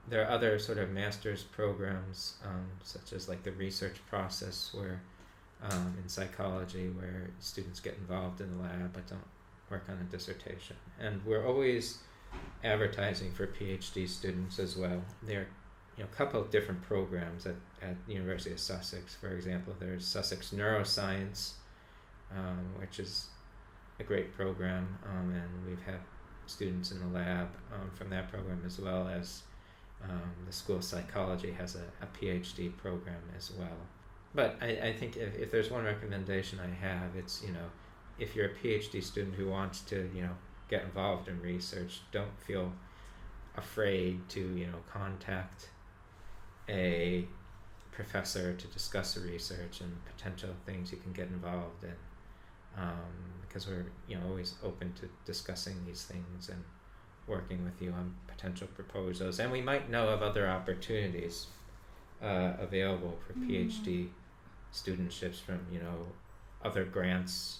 There 0.09 0.23
are 0.23 0.29
other 0.29 0.59
sort 0.59 0.77
of 0.77 0.91
master's 0.91 1.43
programs, 1.43 2.35
um, 2.45 2.67
such 2.83 3.13
as 3.13 3.27
like 3.27 3.43
the 3.43 3.51
research 3.53 3.97
process, 4.09 4.71
where 4.73 5.01
um, 5.71 5.95
in 6.01 6.07
psychology 6.09 6.89
where 6.89 7.29
students 7.39 7.79
get 7.79 7.95
involved 7.97 8.41
in 8.41 8.55
the 8.57 8.63
lab 8.63 8.93
but 8.93 9.07
don't 9.07 9.21
work 9.69 9.83
on 9.89 9.97
a 9.97 10.11
dissertation. 10.11 10.75
And 10.99 11.25
we're 11.25 11.45
always 11.45 11.99
advertising 12.63 13.31
for 13.31 13.47
PhD 13.47 14.07
students 14.07 14.59
as 14.59 14.75
well. 14.75 15.01
There 15.23 15.41
are 15.41 15.47
you 15.97 16.03
know, 16.03 16.09
a 16.11 16.15
couple 16.15 16.39
of 16.41 16.51
different 16.51 16.81
programs 16.81 17.45
at, 17.45 17.55
at 17.81 17.95
the 18.05 18.13
University 18.13 18.51
of 18.51 18.59
Sussex. 18.59 19.15
For 19.15 19.29
example, 19.29 19.73
there's 19.79 20.05
Sussex 20.05 20.51
Neuroscience, 20.51 21.53
um, 22.35 22.65
which 22.79 22.99
is 22.99 23.27
a 23.99 24.03
great 24.03 24.35
program, 24.35 24.97
um, 25.05 25.33
and 25.33 25.65
we've 25.65 25.83
had 25.83 25.99
students 26.47 26.91
in 26.91 26.99
the 26.99 27.17
lab 27.17 27.47
um, 27.73 27.89
from 27.95 28.09
that 28.09 28.29
program 28.29 28.61
as 28.65 28.79
well 28.79 29.07
as 29.07 29.43
um, 30.03 30.31
the 30.45 30.51
School 30.51 30.75
of 30.75 30.83
Psychology 30.83 31.51
has 31.51 31.75
a, 31.75 32.03
a 32.03 32.07
PhD 32.07 32.75
program 32.77 33.21
as 33.35 33.51
well. 33.57 33.77
But 34.35 34.57
I, 34.61 34.89
I 34.89 34.93
think 34.93 35.15
if, 35.15 35.35
if 35.35 35.51
there's 35.51 35.71
one 35.71 35.85
recommendation 35.85 36.59
I 36.59 36.85
have, 36.85 37.15
it's, 37.15 37.41
you 37.41 37.53
know, 37.53 37.67
if 38.19 38.35
you're 38.35 38.47
a 38.47 38.53
PhD 38.53 39.01
student 39.01 39.35
who 39.35 39.49
wants 39.49 39.81
to, 39.81 40.09
you 40.13 40.21
know, 40.21 40.35
get 40.69 40.83
involved 40.83 41.29
in 41.29 41.41
research, 41.41 42.01
don't 42.11 42.37
feel 42.45 42.71
afraid 43.55 44.27
to, 44.29 44.39
you 44.39 44.67
know, 44.67 44.79
contact 44.91 45.69
a 46.67 47.25
professor 47.91 48.53
to 48.53 48.67
discuss 48.67 49.13
the 49.13 49.21
research 49.21 49.79
and 49.79 49.95
potential 50.05 50.49
things 50.65 50.91
you 50.91 50.97
can 50.97 51.13
get 51.13 51.27
involved 51.27 51.83
in. 51.83 51.95
Um, 52.77 53.35
because 53.47 53.67
we're, 53.69 53.85
you 54.09 54.17
know, 54.17 54.27
always 54.27 54.55
open 54.63 54.91
to 54.99 55.07
discussing 55.23 55.77
these 55.85 56.03
things 56.03 56.49
and 56.49 56.61
working 57.25 57.63
with 57.63 57.81
you 57.81 57.91
on 57.93 58.13
potential 58.27 58.67
proposals. 58.75 59.39
And 59.39 59.49
we 59.49 59.61
might 59.61 59.89
know 59.89 60.09
of 60.09 60.21
other 60.21 60.45
opportunities 60.49 61.47
uh, 62.21 62.53
available 62.59 63.17
for 63.25 63.33
mm. 63.33 63.49
PhD 63.49 64.09
studentships 64.75 65.39
from 65.39 65.59
you 65.71 65.79
know 65.79 66.07
other 66.63 66.83
grants 66.83 67.59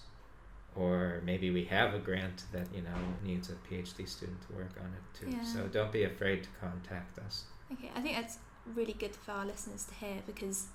or 0.76 1.22
maybe 1.24 1.50
we 1.50 1.64
have 1.64 1.94
a 1.94 2.00
grant 2.00 2.44
that 2.52 2.68
you 2.76 2.82
know 2.82 3.00
needs 3.24 3.50
a 3.50 3.54
phd 3.68 4.08
student 4.08 4.40
to 4.48 4.54
work 4.54 4.74
on 4.80 4.88
it 4.88 5.20
too. 5.20 5.30
Yeah. 5.30 5.44
so 5.44 5.68
don't 5.68 5.92
be 5.92 6.04
afraid 6.04 6.44
to 6.44 6.50
contact 6.60 7.18
us. 7.20 7.46
Okay 7.72 7.90
i 7.96 8.02
think 8.02 8.16
that's 8.16 8.38
really 8.74 8.94
good 8.94 9.16
for 9.16 9.32
our 9.32 9.46
listeners 9.46 9.86
to 9.86 9.94
hear 10.06 10.22
because 10.26 10.68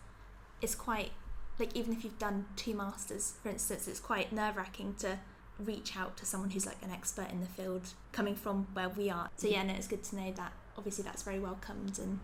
it's 0.62 0.74
quite 0.74 1.10
like 1.58 1.76
even 1.76 1.92
if 1.92 2.04
you've 2.04 2.18
done 2.18 2.46
two 2.56 2.74
masters 2.74 3.34
for 3.42 3.50
instance 3.50 3.86
it's 3.86 4.00
quite 4.00 4.32
nerve-wracking 4.32 4.94
to 4.98 5.18
reach 5.58 5.94
out 5.96 6.16
to 6.16 6.24
someone 6.24 6.48
who's 6.50 6.64
like 6.64 6.82
an 6.82 6.90
expert 6.90 7.30
in 7.30 7.40
the 7.40 7.46
field 7.46 7.82
coming 8.12 8.34
from 8.34 8.66
where 8.72 8.88
we 8.88 9.10
are. 9.10 9.28
So 9.36 9.48
yeah 9.48 9.62
no 9.62 9.74
it's 9.74 9.88
good 9.88 10.02
to 10.04 10.16
know 10.16 10.32
that 10.32 10.52
obviously 10.78 11.04
that's 11.04 11.22
very 11.22 11.38
welcomed 11.38 11.98
and 11.98 12.18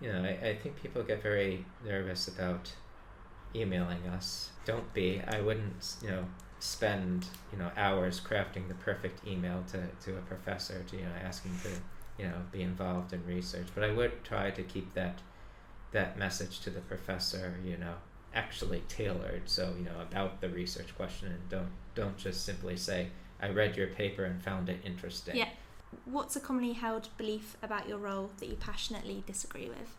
you 0.00 0.10
know 0.10 0.22
i, 0.22 0.48
I 0.48 0.56
think 0.56 0.80
people 0.80 1.02
get 1.02 1.22
very 1.22 1.66
nervous 1.84 2.28
about 2.28 2.72
emailing 3.54 4.06
us. 4.08 4.50
Don't 4.64 4.92
be. 4.94 5.22
I 5.26 5.40
wouldn't, 5.40 5.96
you 6.02 6.10
know, 6.10 6.24
spend, 6.60 7.26
you 7.52 7.58
know, 7.58 7.70
hours 7.76 8.20
crafting 8.20 8.68
the 8.68 8.74
perfect 8.74 9.26
email 9.26 9.64
to, 9.72 9.86
to 10.04 10.18
a 10.18 10.20
professor 10.22 10.82
to, 10.88 10.96
you 10.96 11.02
know, 11.02 11.12
asking 11.22 11.52
to, 11.62 12.22
you 12.22 12.28
know, 12.28 12.36
be 12.52 12.62
involved 12.62 13.12
in 13.12 13.24
research. 13.26 13.68
But 13.74 13.84
I 13.84 13.92
would 13.92 14.24
try 14.24 14.50
to 14.50 14.62
keep 14.62 14.94
that 14.94 15.20
that 15.90 16.18
message 16.18 16.60
to 16.60 16.70
the 16.70 16.80
professor, 16.80 17.54
you 17.64 17.78
know, 17.78 17.94
actually 18.34 18.82
tailored. 18.88 19.48
So, 19.48 19.74
you 19.78 19.84
know, 19.84 20.00
about 20.02 20.40
the 20.40 20.48
research 20.48 20.94
question 20.96 21.28
and 21.28 21.48
don't 21.48 21.70
don't 21.94 22.16
just 22.16 22.44
simply 22.44 22.76
say, 22.76 23.08
I 23.40 23.48
read 23.50 23.76
your 23.76 23.88
paper 23.88 24.24
and 24.24 24.42
found 24.42 24.68
it 24.68 24.80
interesting. 24.84 25.36
Yeah. 25.36 25.48
What's 26.04 26.36
a 26.36 26.40
commonly 26.40 26.74
held 26.74 27.08
belief 27.16 27.56
about 27.62 27.88
your 27.88 27.96
role 27.96 28.30
that 28.38 28.46
you 28.46 28.56
passionately 28.56 29.24
disagree 29.26 29.68
with? 29.68 29.96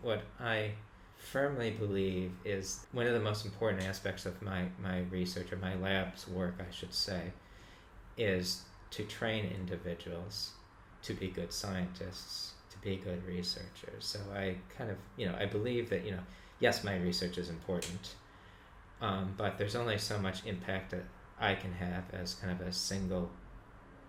What 0.00 0.22
I 0.40 0.72
firmly 1.18 1.70
believe 1.72 2.32
is 2.44 2.86
one 2.92 3.06
of 3.06 3.12
the 3.12 3.20
most 3.20 3.44
important 3.44 3.82
aspects 3.82 4.24
of 4.24 4.40
my, 4.40 4.66
my 4.82 5.00
research 5.10 5.52
or 5.52 5.56
my 5.56 5.74
lab's 5.76 6.26
work, 6.26 6.54
I 6.58 6.72
should 6.72 6.94
say, 6.94 7.32
is 8.16 8.62
to 8.92 9.04
train 9.04 9.44
individuals 9.44 10.52
to 11.02 11.14
be 11.14 11.28
good 11.28 11.52
scientists, 11.52 12.52
to 12.70 12.78
be 12.78 12.96
good 12.96 13.24
researchers. 13.26 14.04
So 14.04 14.20
I 14.34 14.56
kind 14.76 14.90
of, 14.90 14.96
you 15.16 15.26
know, 15.26 15.36
I 15.38 15.46
believe 15.46 15.90
that, 15.90 16.04
you 16.04 16.12
know, 16.12 16.22
yes, 16.60 16.82
my 16.82 16.96
research 16.96 17.36
is 17.36 17.50
important, 17.50 18.14
um, 19.00 19.34
but 19.36 19.58
there's 19.58 19.76
only 19.76 19.98
so 19.98 20.18
much 20.18 20.46
impact 20.46 20.92
that 20.92 21.04
I 21.38 21.54
can 21.54 21.72
have 21.72 22.04
as 22.12 22.34
kind 22.34 22.58
of 22.58 22.66
a 22.66 22.72
single 22.72 23.30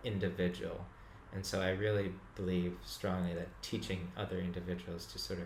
individual. 0.03 0.85
And 1.33 1.45
so 1.45 1.61
I 1.61 1.71
really 1.71 2.11
believe 2.35 2.75
strongly 2.83 3.33
that 3.35 3.49
teaching 3.61 4.11
other 4.17 4.39
individuals 4.39 5.05
to 5.07 5.19
sort 5.19 5.39
of 5.39 5.45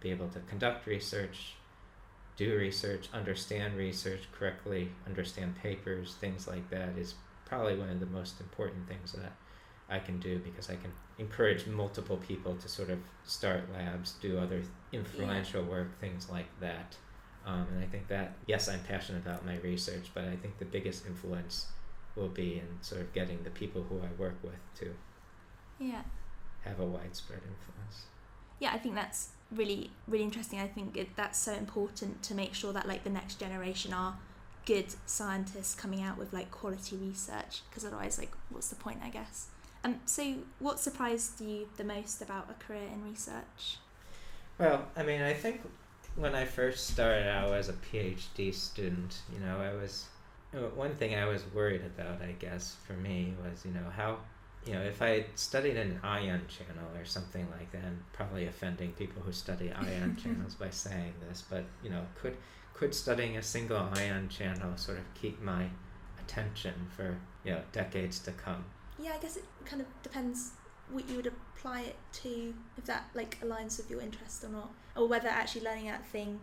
be 0.00 0.10
able 0.10 0.28
to 0.28 0.40
conduct 0.40 0.86
research, 0.86 1.54
do 2.36 2.56
research, 2.56 3.08
understand 3.12 3.76
research 3.76 4.22
correctly, 4.32 4.90
understand 5.06 5.56
papers, 5.56 6.16
things 6.20 6.48
like 6.48 6.68
that 6.70 6.96
is 6.96 7.14
probably 7.44 7.76
one 7.76 7.90
of 7.90 8.00
the 8.00 8.06
most 8.06 8.40
important 8.40 8.88
things 8.88 9.12
that 9.12 9.32
I 9.88 9.98
can 9.98 10.18
do 10.20 10.38
because 10.38 10.70
I 10.70 10.76
can 10.76 10.92
encourage 11.18 11.66
multiple 11.66 12.16
people 12.16 12.54
to 12.54 12.68
sort 12.68 12.90
of 12.90 12.98
start 13.24 13.70
labs, 13.72 14.14
do 14.22 14.38
other 14.38 14.62
influential 14.92 15.62
yeah. 15.62 15.68
work, 15.68 16.00
things 16.00 16.28
like 16.30 16.48
that. 16.60 16.96
Um, 17.44 17.66
and 17.72 17.82
I 17.82 17.86
think 17.86 18.08
that, 18.08 18.34
yes, 18.46 18.68
I'm 18.68 18.80
passionate 18.80 19.18
about 19.26 19.44
my 19.44 19.58
research, 19.58 20.10
but 20.14 20.24
I 20.24 20.36
think 20.36 20.58
the 20.58 20.64
biggest 20.64 21.06
influence 21.06 21.66
will 22.16 22.28
be 22.28 22.54
in 22.58 22.82
sort 22.82 23.00
of 23.00 23.12
getting 23.12 23.42
the 23.42 23.50
people 23.50 23.82
who 23.82 23.98
I 24.00 24.08
work 24.18 24.36
with 24.42 24.58
to 24.80 24.94
yeah 25.78 26.02
have 26.62 26.78
a 26.78 26.84
widespread 26.84 27.38
influence. 27.38 28.06
Yeah, 28.58 28.72
I 28.74 28.78
think 28.78 28.94
that's 28.94 29.30
really 29.54 29.90
really 30.06 30.24
interesting. 30.24 30.60
I 30.60 30.66
think 30.66 30.96
it, 30.96 31.16
that's 31.16 31.38
so 31.38 31.52
important 31.52 32.22
to 32.24 32.34
make 32.34 32.54
sure 32.54 32.72
that 32.72 32.86
like 32.86 33.04
the 33.04 33.10
next 33.10 33.40
generation 33.40 33.92
are 33.92 34.16
good 34.66 34.94
scientists 35.06 35.74
coming 35.74 36.02
out 36.02 36.18
with 36.18 36.32
like 36.32 36.50
quality 36.50 36.96
research 36.96 37.62
because 37.68 37.84
otherwise 37.84 38.18
like 38.18 38.32
what's 38.50 38.68
the 38.68 38.76
point 38.76 38.98
I 39.02 39.08
guess. 39.08 39.48
Um, 39.82 40.00
so 40.04 40.34
what 40.58 40.78
surprised 40.78 41.40
you 41.40 41.68
the 41.76 41.84
most 41.84 42.20
about 42.20 42.50
a 42.50 42.64
career 42.64 42.88
in 42.92 43.02
research? 43.02 43.78
Well, 44.58 44.84
I 44.94 45.02
mean, 45.02 45.22
I 45.22 45.32
think 45.32 45.62
when 46.16 46.34
I 46.34 46.44
first 46.44 46.88
started 46.88 47.26
out 47.26 47.52
as 47.54 47.70
a 47.70 47.72
PhD 47.72 48.52
student, 48.54 49.20
you 49.32 49.40
know, 49.40 49.58
I 49.58 49.72
was 49.72 50.06
one 50.74 50.94
thing 50.96 51.14
I 51.14 51.26
was 51.26 51.44
worried 51.54 51.82
about, 51.82 52.20
I 52.20 52.32
guess, 52.32 52.76
for 52.86 52.94
me 52.94 53.34
was, 53.42 53.64
you 53.64 53.70
know, 53.70 53.88
how, 53.94 54.18
you 54.66 54.74
know, 54.74 54.82
if 54.82 55.00
I 55.00 55.26
studied 55.34 55.76
an 55.76 56.00
ion 56.02 56.42
channel 56.48 56.90
or 56.94 57.04
something 57.04 57.46
like 57.50 57.72
that, 57.72 57.82
I'm 57.84 58.04
probably 58.12 58.46
offending 58.46 58.92
people 58.92 59.22
who 59.22 59.32
study 59.32 59.72
ion 59.76 60.16
channels 60.22 60.54
by 60.54 60.70
saying 60.70 61.14
this, 61.28 61.42
but, 61.48 61.64
you 61.82 61.90
know, 61.90 62.06
could 62.20 62.36
could 62.74 62.94
studying 62.94 63.36
a 63.36 63.42
single 63.42 63.88
ion 63.94 64.28
channel 64.28 64.74
sort 64.76 64.96
of 64.98 65.04
keep 65.14 65.42
my 65.42 65.66
attention 66.18 66.72
for, 66.96 67.16
you 67.44 67.52
know, 67.52 67.60
decades 67.72 68.18
to 68.20 68.32
come? 68.32 68.64
Yeah, 68.98 69.12
I 69.14 69.18
guess 69.18 69.36
it 69.36 69.44
kind 69.64 69.82
of 69.82 69.88
depends 70.02 70.52
what 70.90 71.08
you 71.08 71.16
would 71.16 71.26
apply 71.26 71.82
it 71.82 71.96
to, 72.12 72.54
if 72.76 72.84
that 72.84 73.04
like 73.14 73.38
aligns 73.40 73.76
with 73.76 73.90
your 73.90 74.00
interest 74.00 74.44
or 74.44 74.48
not, 74.48 74.70
or 74.96 75.08
whether 75.08 75.28
actually 75.28 75.62
learning 75.62 75.86
that 75.86 76.06
thing 76.06 76.40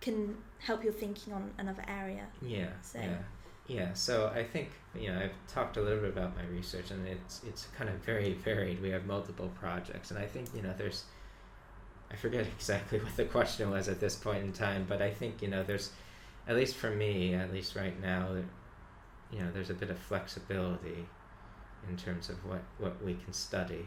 can 0.00 0.36
help 0.58 0.84
your 0.84 0.92
thinking 0.92 1.32
on 1.32 1.50
another 1.58 1.84
area. 1.88 2.26
Yeah. 2.40 2.70
So. 2.82 2.98
Yeah. 2.98 3.18
Yeah, 3.66 3.94
so 3.94 4.30
I 4.34 4.42
think 4.44 4.70
you 4.94 5.08
know 5.08 5.18
I've 5.18 5.36
talked 5.52 5.76
a 5.76 5.82
little 5.82 6.00
bit 6.00 6.10
about 6.10 6.36
my 6.36 6.44
research, 6.44 6.90
and 6.90 7.06
it's 7.06 7.42
it's 7.46 7.68
kind 7.76 7.88
of 7.88 7.96
very 7.96 8.34
varied. 8.34 8.82
We 8.82 8.90
have 8.90 9.06
multiple 9.06 9.50
projects, 9.60 10.10
and 10.10 10.18
I 10.18 10.26
think 10.26 10.48
you 10.54 10.62
know 10.62 10.74
there's, 10.76 11.04
I 12.10 12.16
forget 12.16 12.46
exactly 12.56 12.98
what 12.98 13.16
the 13.16 13.24
question 13.24 13.70
was 13.70 13.88
at 13.88 14.00
this 14.00 14.16
point 14.16 14.44
in 14.44 14.52
time, 14.52 14.86
but 14.88 15.00
I 15.00 15.10
think 15.10 15.42
you 15.42 15.48
know 15.48 15.62
there's, 15.62 15.90
at 16.48 16.56
least 16.56 16.76
for 16.76 16.90
me, 16.90 17.34
at 17.34 17.52
least 17.52 17.76
right 17.76 17.98
now, 18.00 18.34
you 19.32 19.38
know 19.40 19.50
there's 19.52 19.70
a 19.70 19.74
bit 19.74 19.90
of 19.90 19.98
flexibility, 19.98 21.06
in 21.88 21.96
terms 21.96 22.28
of 22.28 22.44
what 22.44 22.62
what 22.78 23.02
we 23.04 23.14
can 23.14 23.32
study, 23.32 23.86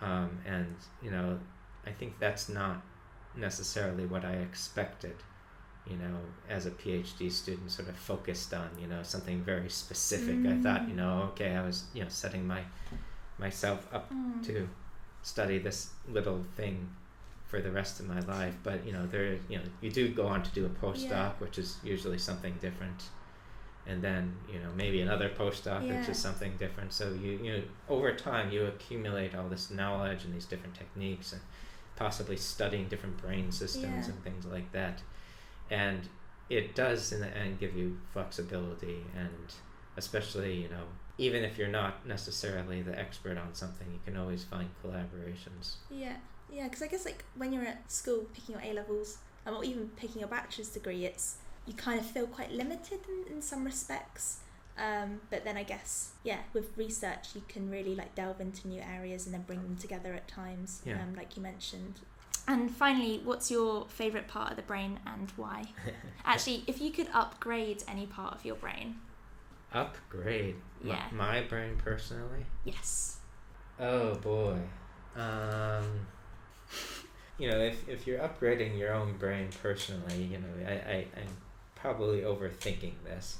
um, 0.00 0.38
and 0.46 0.74
you 1.02 1.10
know 1.10 1.38
I 1.86 1.90
think 1.90 2.18
that's 2.20 2.48
not 2.48 2.82
necessarily 3.36 4.06
what 4.06 4.24
I 4.24 4.34
expected, 4.34 5.16
you 5.86 5.96
know, 5.96 6.16
as 6.48 6.66
a 6.66 6.70
PhD 6.70 7.30
student, 7.30 7.70
sort 7.70 7.88
of 7.88 7.96
focused 7.96 8.54
on, 8.54 8.70
you 8.80 8.86
know, 8.86 9.02
something 9.02 9.42
very 9.42 9.68
specific. 9.68 10.36
Mm. 10.36 10.58
I 10.58 10.62
thought, 10.62 10.88
you 10.88 10.94
know, 10.94 11.28
okay, 11.32 11.54
I 11.54 11.64
was, 11.64 11.84
you 11.92 12.02
know, 12.02 12.08
setting 12.08 12.46
my 12.46 12.62
myself 13.38 13.86
up 13.92 14.12
mm. 14.12 14.42
to 14.46 14.68
study 15.22 15.58
this 15.58 15.90
little 16.08 16.44
thing 16.56 16.88
for 17.46 17.60
the 17.60 17.70
rest 17.70 18.00
of 18.00 18.08
my 18.08 18.20
life. 18.20 18.54
But 18.62 18.86
you 18.86 18.92
know, 18.92 19.06
there, 19.06 19.38
you 19.48 19.58
know, 19.58 19.64
you 19.80 19.90
do 19.90 20.08
go 20.08 20.26
on 20.26 20.42
to 20.42 20.50
do 20.50 20.66
a 20.66 20.68
postdoc, 20.68 21.10
yeah. 21.10 21.30
which 21.38 21.58
is 21.58 21.76
usually 21.84 22.18
something 22.18 22.54
different, 22.60 23.04
and 23.86 24.02
then 24.02 24.34
you 24.52 24.58
know 24.58 24.70
maybe 24.76 25.00
another 25.00 25.28
postdoc, 25.28 25.86
yeah. 25.86 25.98
which 25.98 26.08
is 26.08 26.18
something 26.18 26.56
different. 26.58 26.92
So 26.92 27.12
you 27.12 27.32
you 27.42 27.52
know, 27.52 27.62
over 27.88 28.12
time 28.14 28.50
you 28.50 28.64
accumulate 28.66 29.34
all 29.34 29.48
this 29.48 29.70
knowledge 29.70 30.24
and 30.24 30.34
these 30.34 30.46
different 30.46 30.74
techniques 30.74 31.32
and 31.32 31.42
possibly 31.96 32.36
studying 32.36 32.88
different 32.88 33.16
brain 33.18 33.52
systems 33.52 34.06
yeah. 34.08 34.12
and 34.12 34.24
things 34.24 34.44
like 34.46 34.72
that. 34.72 35.02
And 35.70 36.08
it 36.50 36.74
does 36.74 37.12
in 37.12 37.20
the 37.20 37.36
end 37.36 37.58
give 37.58 37.76
you 37.76 37.98
flexibility 38.12 39.04
and 39.16 39.54
especially, 39.96 40.54
you 40.54 40.68
know, 40.68 40.84
even 41.16 41.44
if 41.44 41.56
you're 41.56 41.68
not 41.68 42.06
necessarily 42.06 42.82
the 42.82 42.98
expert 42.98 43.38
on 43.38 43.54
something, 43.54 43.86
you 43.92 44.00
can 44.04 44.16
always 44.16 44.44
find 44.44 44.68
collaborations. 44.84 45.76
Yeah, 45.90 46.16
yeah, 46.52 46.64
because 46.64 46.82
I 46.82 46.88
guess 46.88 47.04
like 47.04 47.24
when 47.36 47.52
you're 47.52 47.64
at 47.64 47.90
school 47.90 48.26
picking 48.34 48.56
your 48.56 48.64
A 48.64 48.74
levels, 48.74 49.18
um, 49.46 49.56
or 49.56 49.64
even 49.64 49.88
picking 49.96 50.20
your 50.20 50.28
bachelor's 50.28 50.68
degree, 50.68 51.04
it's 51.04 51.36
you 51.66 51.74
kind 51.74 51.98
of 52.00 52.06
feel 52.06 52.26
quite 52.26 52.50
limited 52.50 53.00
in, 53.08 53.34
in 53.34 53.42
some 53.42 53.64
respects. 53.64 54.38
Um, 54.76 55.20
but 55.30 55.44
then 55.44 55.56
I 55.56 55.62
guess, 55.62 56.12
yeah, 56.24 56.40
with 56.52 56.76
research, 56.76 57.28
you 57.34 57.42
can 57.46 57.70
really 57.70 57.94
like 57.94 58.14
delve 58.16 58.40
into 58.40 58.66
new 58.66 58.80
areas 58.80 59.24
and 59.24 59.32
then 59.32 59.42
bring 59.42 59.62
them 59.62 59.76
together 59.76 60.14
at 60.14 60.26
times, 60.26 60.82
yeah. 60.84 61.00
um, 61.00 61.14
like 61.14 61.36
you 61.36 61.42
mentioned. 61.42 62.00
And 62.46 62.70
finally, 62.70 63.20
what's 63.24 63.50
your 63.50 63.86
favourite 63.88 64.28
part 64.28 64.50
of 64.50 64.56
the 64.56 64.62
brain 64.62 65.00
and 65.06 65.30
why? 65.36 65.64
Actually, 66.24 66.64
if 66.66 66.80
you 66.80 66.90
could 66.90 67.08
upgrade 67.12 67.82
any 67.88 68.06
part 68.06 68.34
of 68.34 68.44
your 68.44 68.56
brain. 68.56 68.96
Upgrade? 69.72 70.56
Yeah. 70.82 71.04
My, 71.10 71.40
my 71.40 71.46
brain 71.46 71.76
personally? 71.76 72.44
Yes. 72.64 73.18
Oh 73.80 74.14
boy. 74.16 74.58
Um, 75.16 76.06
you 77.38 77.50
know, 77.50 77.58
if, 77.58 77.88
if 77.88 78.06
you're 78.06 78.20
upgrading 78.20 78.78
your 78.78 78.92
own 78.92 79.16
brain 79.16 79.48
personally, 79.62 80.22
you 80.22 80.38
know, 80.38 80.66
I, 80.66 80.72
I, 80.72 81.06
I'm 81.16 81.36
probably 81.74 82.20
overthinking 82.20 82.94
this 83.04 83.38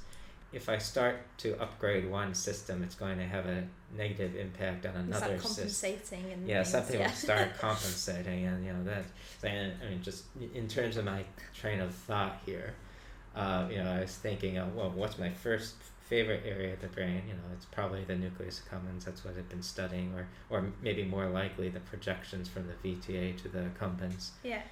if 0.55 0.69
I 0.69 0.79
start 0.79 1.17
to 1.39 1.61
upgrade 1.61 2.09
one 2.09 2.33
system, 2.33 2.83
it's 2.83 2.95
going 2.95 3.19
to 3.19 3.25
have 3.25 3.47
a 3.47 3.65
negative 3.97 4.37
impact 4.37 4.87
on 4.87 4.95
another 4.95 5.39
system. 5.41 5.93
And 6.33 6.49
yeah, 6.49 6.63
things, 6.63 6.69
something 6.71 7.01
yeah. 7.01 7.09
will 7.09 7.15
start 7.15 7.49
compensating, 7.59 8.47
and 8.47 8.65
you 8.65 8.73
know 8.73 8.85
that. 8.85 9.05
And 9.43 9.73
I 9.85 9.91
mean, 9.91 10.03
just 10.03 10.25
in 10.55 10.69
terms 10.69 10.97
of 10.97 11.05
my 11.05 11.25
train 11.55 11.81
of 11.81 11.93
thought 11.95 12.41
here, 12.47 12.75
uh, 13.35 13.67
you 13.71 13.79
know, 13.79 13.91
I 13.91 14.01
was 14.01 14.15
thinking, 14.15 14.59
of, 14.59 14.75
well, 14.75 14.91
what's 14.91 15.19
my 15.19 15.31
first 15.31 15.75
favorite 16.09 16.43
area 16.47 16.75
of 16.75 16.81
the 16.81 16.89
brain? 16.89 17.23
You 17.27 17.35
know, 17.35 17.43
it's 17.53 17.67
probably 17.67 18.05
the 18.05 18.15
nucleus 18.15 18.63
accumbens. 18.65 19.05
That's 19.05 19.25
what 19.25 19.37
I've 19.37 19.49
been 19.49 19.63
studying, 19.63 20.15
or 20.15 20.29
or 20.51 20.73
maybe 20.83 21.05
more 21.05 21.27
likely 21.27 21.69
the 21.69 21.81
projections 21.81 22.49
from 22.49 22.69
the 22.69 22.89
VTA 22.89 23.37
to 23.43 23.49
the 23.49 23.71
accumbens. 23.79 24.31
Yeah. 24.45 24.63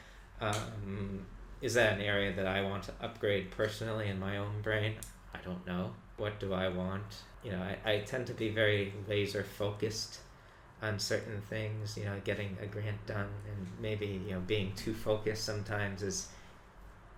Um, 0.40 1.26
is 1.60 1.74
that 1.74 1.94
an 1.94 2.00
area 2.00 2.32
that 2.34 2.46
I 2.46 2.62
want 2.62 2.82
to 2.84 2.92
upgrade 3.00 3.52
personally 3.52 4.08
in 4.08 4.18
my 4.18 4.36
own 4.36 4.62
brain? 4.62 4.94
I 5.34 5.38
don't 5.44 5.66
know. 5.66 5.92
What 6.16 6.38
do 6.40 6.52
I 6.52 6.68
want? 6.68 7.22
You 7.42 7.52
know, 7.52 7.62
I, 7.62 7.90
I 7.90 7.98
tend 8.00 8.26
to 8.28 8.34
be 8.34 8.50
very 8.50 8.92
laser 9.08 9.42
focused 9.42 10.20
on 10.82 10.98
certain 10.98 11.40
things, 11.40 11.96
you 11.96 12.04
know, 12.04 12.20
getting 12.24 12.56
a 12.60 12.66
grant 12.66 13.06
done 13.06 13.28
and 13.48 13.66
maybe, 13.80 14.20
you 14.26 14.34
know, 14.34 14.40
being 14.40 14.74
too 14.74 14.92
focused 14.92 15.44
sometimes 15.44 16.02
is 16.02 16.28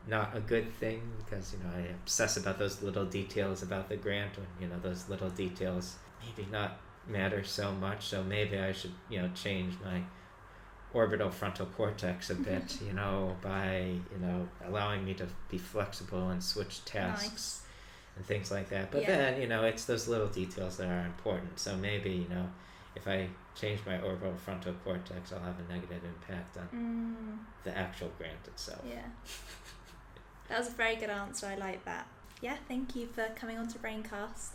not 0.06 0.36
a 0.36 0.40
good 0.40 0.70
thing 0.74 1.00
because, 1.24 1.54
you 1.54 1.58
know, 1.64 1.74
I 1.74 1.88
obsess 2.02 2.36
about 2.36 2.58
those 2.58 2.82
little 2.82 3.06
details 3.06 3.62
about 3.62 3.88
the 3.88 3.96
grant 3.96 4.36
when, 4.36 4.46
you 4.60 4.68
know, 4.68 4.78
those 4.80 5.08
little 5.08 5.30
details 5.30 5.96
maybe 6.24 6.46
not 6.50 6.78
matter 7.08 7.42
so 7.42 7.72
much. 7.72 8.06
So 8.06 8.22
maybe 8.22 8.58
I 8.58 8.72
should, 8.72 8.92
you 9.08 9.22
know, 9.22 9.30
change 9.34 9.74
my 9.82 10.02
orbital 10.92 11.30
frontal 11.30 11.66
cortex 11.66 12.28
a 12.28 12.34
mm-hmm. 12.34 12.44
bit, 12.44 12.82
you 12.86 12.92
know, 12.92 13.34
by, 13.40 13.94
you 14.12 14.18
know, 14.20 14.46
allowing 14.66 15.06
me 15.06 15.14
to 15.14 15.26
be 15.50 15.56
flexible 15.56 16.28
and 16.28 16.42
switch 16.42 16.84
tasks. 16.84 17.30
Nice 17.30 17.63
and 18.16 18.24
things 18.24 18.50
like 18.50 18.68
that. 18.70 18.90
But 18.90 19.02
yeah. 19.02 19.16
then, 19.16 19.40
you 19.40 19.48
know, 19.48 19.64
it's 19.64 19.84
those 19.84 20.08
little 20.08 20.28
details 20.28 20.76
that 20.76 20.88
are 20.88 21.06
important. 21.06 21.58
So 21.58 21.76
maybe, 21.76 22.10
you 22.10 22.28
know, 22.28 22.46
if 22.94 23.08
I 23.08 23.28
change 23.54 23.80
my 23.86 24.00
orbital 24.00 24.34
frontal 24.36 24.74
cortex, 24.84 25.32
I'll 25.32 25.40
have 25.40 25.56
a 25.58 25.72
negative 25.72 26.02
impact 26.04 26.56
on 26.56 26.68
mm. 26.74 27.64
the 27.64 27.76
actual 27.76 28.10
grant 28.18 28.46
itself. 28.46 28.82
Yeah. 28.88 29.02
that 30.48 30.58
was 30.58 30.68
a 30.68 30.72
very 30.72 30.96
good 30.96 31.10
answer. 31.10 31.46
I 31.46 31.56
like 31.56 31.84
that. 31.84 32.06
Yeah, 32.40 32.56
thank 32.68 32.94
you 32.94 33.06
for 33.06 33.28
coming 33.36 33.58
on 33.58 33.68
to 33.68 33.78
Braincast. 33.78 34.50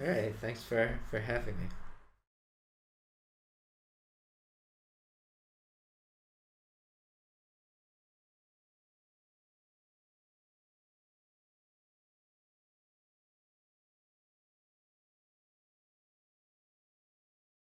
All 0.00 0.06
right, 0.06 0.34
thanks 0.40 0.62
for, 0.62 0.98
for 1.10 1.18
having 1.18 1.56
me. 1.58 1.66